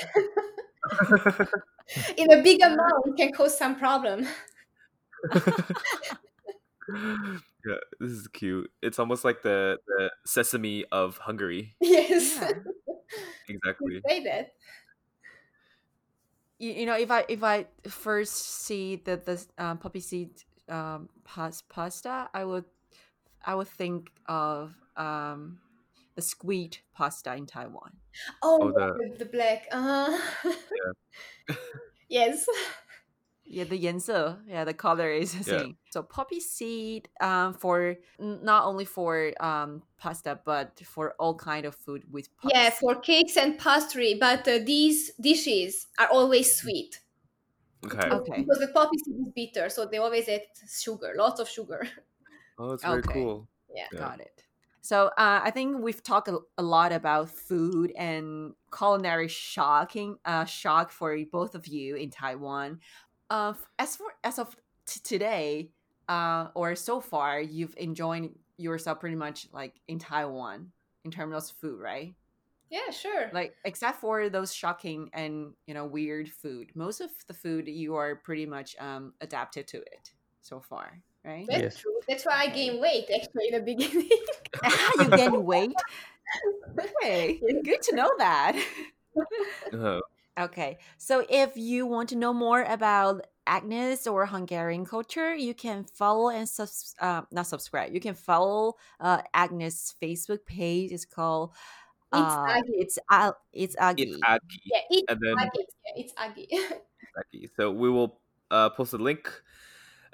[2.17, 4.27] In a big amount can cause some problem.
[7.65, 8.71] yeah, this is cute.
[8.81, 11.75] It's almost like the, the sesame of Hungary.
[11.81, 12.37] Yes.
[12.39, 12.53] Yeah.
[13.49, 14.01] Exactly.
[14.07, 14.53] Say that.
[16.57, 21.09] You, you know, if I if I first see the the um, poppy seed um,
[21.23, 22.65] pas- pasta, I would
[23.45, 25.61] I would think of um,
[26.15, 27.97] the squid pasta in Taiwan.
[28.59, 29.67] Oh, Oh, the- the, the black.
[29.71, 30.19] Uh,
[32.09, 32.47] yes.
[33.51, 35.63] Yeah, the 颜色, yeah, the color is the Yeah.
[35.63, 35.77] same.
[35.89, 41.73] So poppy seed um, for not only for um, pasta but for all kind of
[41.75, 42.79] food with poppy Yeah, seed.
[42.81, 46.99] for cakes and pastry, but uh, these dishes are always sweet.
[47.85, 48.11] Okay.
[48.11, 48.47] Okay.
[48.47, 51.87] Because the poppy seed is bitter, so they always add sugar, lots of sugar.
[52.57, 53.03] Oh, it's very Okay.
[53.03, 53.49] cool.
[53.69, 53.87] Yeah.
[53.91, 54.09] Yeah.
[54.09, 54.43] Got it.
[54.81, 60.45] So uh, I think we've talked a, a lot about food and culinary shocking uh,
[60.45, 62.79] shock for both of you in Taiwan.
[63.29, 64.55] Uh, as for as of
[64.85, 65.71] t- today,
[66.07, 70.71] uh, or so far, you've enjoyed yourself pretty much like in Taiwan
[71.05, 72.15] in terms of food, right?
[72.69, 73.31] Yeah, sure.
[73.33, 77.95] Like except for those shocking and you know weird food, most of the food you
[77.95, 80.11] are pretty much um, adapted to it
[80.41, 81.47] so far, right?
[81.49, 81.77] That's Yes.
[81.77, 81.99] true.
[82.07, 82.53] That's why I Okay.
[82.53, 84.09] gained weight actually in the beginning.
[84.99, 85.73] you gain weight.
[87.01, 88.55] Okay, good to know that.
[89.71, 89.99] Uh,
[90.39, 95.83] Okay, so if you want to know more about Agnes or Hungarian culture, you can
[95.83, 97.93] follow and subs- uh, not subscribe.
[97.93, 100.91] You can follow uh, Agnes' Facebook page.
[100.93, 101.51] It's called
[102.13, 103.99] It's uh, it's uh, it's Agi.
[103.99, 104.39] it's Agi.
[104.65, 105.65] yeah, it's And then Aggie.
[105.85, 106.47] Yeah, it's Aggie.
[107.19, 107.49] Agi.
[107.57, 109.27] So we will uh, post a link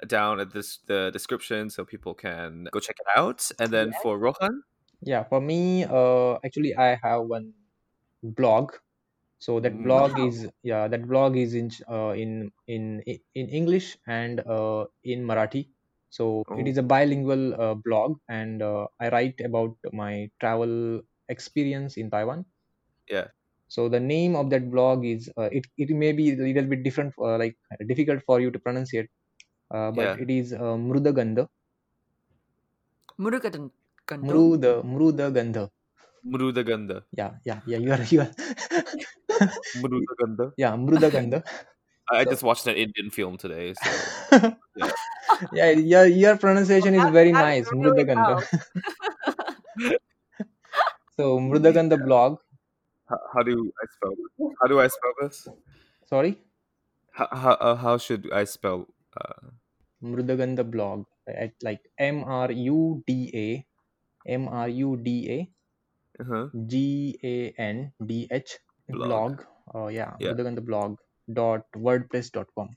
[0.08, 3.48] down at this the description so people can go check it out.
[3.60, 4.02] And then Yes.
[4.02, 4.62] for Rohan,
[5.02, 7.52] Yeah, for me, uh, actually, I have one
[8.22, 8.72] blog.
[9.38, 9.82] So that Mm.
[9.82, 10.28] blog Wow.
[10.28, 13.02] is yeah, that blog is in uh, in in
[13.34, 15.70] in English and uh, in Marathi.
[16.10, 16.72] So it Oh.
[16.72, 22.46] is a bilingual uh, blog, and uh, I write about my travel experience in Taiwan.
[23.08, 23.28] Yeah.
[23.68, 26.82] So the name of that blog is uh, it it may be a little bit
[26.82, 27.56] different, uh, like
[27.86, 29.08] difficult for you to pronounce it,
[29.72, 30.18] uh, but Yeah.
[30.18, 31.48] it is uh, Mrudagandha.
[33.22, 33.64] Murugadan
[34.08, 34.36] Gando.
[34.36, 35.64] Mruda Mrudagandha.
[36.30, 36.96] Mrudaganda.
[37.16, 37.78] Yeah, yeah, yeah.
[37.78, 38.30] You are you are.
[39.76, 40.52] Mrudaganda.
[40.56, 41.42] yeah, Mrudagandha.
[42.10, 43.90] I I just watched an Indian film today, so
[44.76, 44.92] Yeah.
[45.52, 48.34] yeah, your your pronunciation is very that nice, really Mrudagandha.
[48.36, 49.98] well.
[51.16, 52.38] so Mrudagandha blog.
[53.08, 54.14] how, how do I spell?
[54.60, 55.48] How do I spell this?
[56.06, 56.38] Sorry,
[57.10, 58.86] How how, uh, how should I spell?
[59.16, 59.50] Uh,
[60.02, 61.06] Mrudagandha blog.
[61.26, 63.48] At like M R U D A,
[64.30, 65.38] M R U D A
[66.22, 66.48] uh-huh.
[66.66, 68.58] G A N D H
[68.88, 69.08] Blog.
[69.08, 69.44] blog.
[69.74, 70.32] Oh yeah, Yeah.
[70.32, 70.98] Mrudagandha blog
[71.32, 72.70] dot wordpress dot com.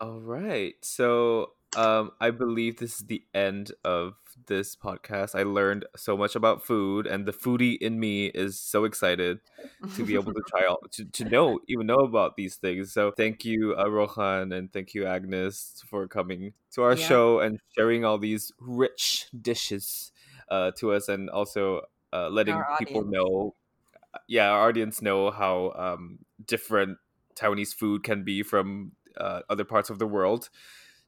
[0.00, 0.74] All right.
[0.82, 4.14] So um I believe this is the end of
[4.46, 5.34] this podcast.
[5.38, 9.40] I learned so much about food and the foodie in me is so excited
[9.94, 12.92] to be able to try all to, to know even know about these things.
[12.92, 17.06] So thank you uh, Rohan and thank you Agnes for coming to our Yeah.
[17.06, 20.12] show and sharing all these rich dishes
[20.50, 21.82] uh to us and also
[22.12, 23.54] uh letting people know
[24.26, 26.98] yeah, our audience know how um different
[27.34, 30.48] Taiwanese food can be from uh, other parts of the world.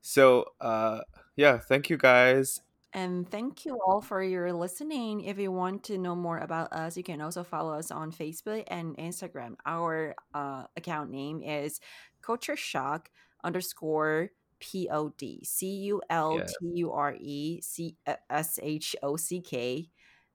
[0.01, 1.01] So, uh,
[1.37, 2.61] yeah, thank you guys.
[2.93, 5.21] And thank you all for your listening.
[5.23, 8.65] If you want to know more about us, you can also follow us on Facebook
[8.67, 9.55] and Instagram.
[9.65, 11.81] Our uh, account name is
[12.21, 13.11] Culture Shock
[13.45, 17.97] underscore P O D C U L T U R E C
[18.29, 19.89] S H O C K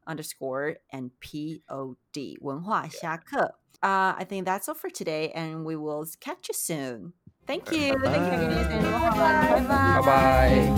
[0.06, 3.54] underscore and P O D 文化下课.
[3.82, 7.14] Uh, I think that's all for today, and we will catch you soon.
[7.46, 7.96] Thank you.
[8.04, 9.66] Thank you, Agnes and Rohan.
[9.66, 10.70] Bye Bye bye.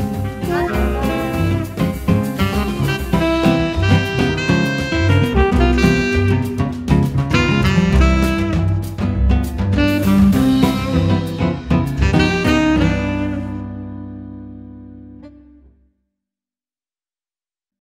[0.49, 1.26] Bye.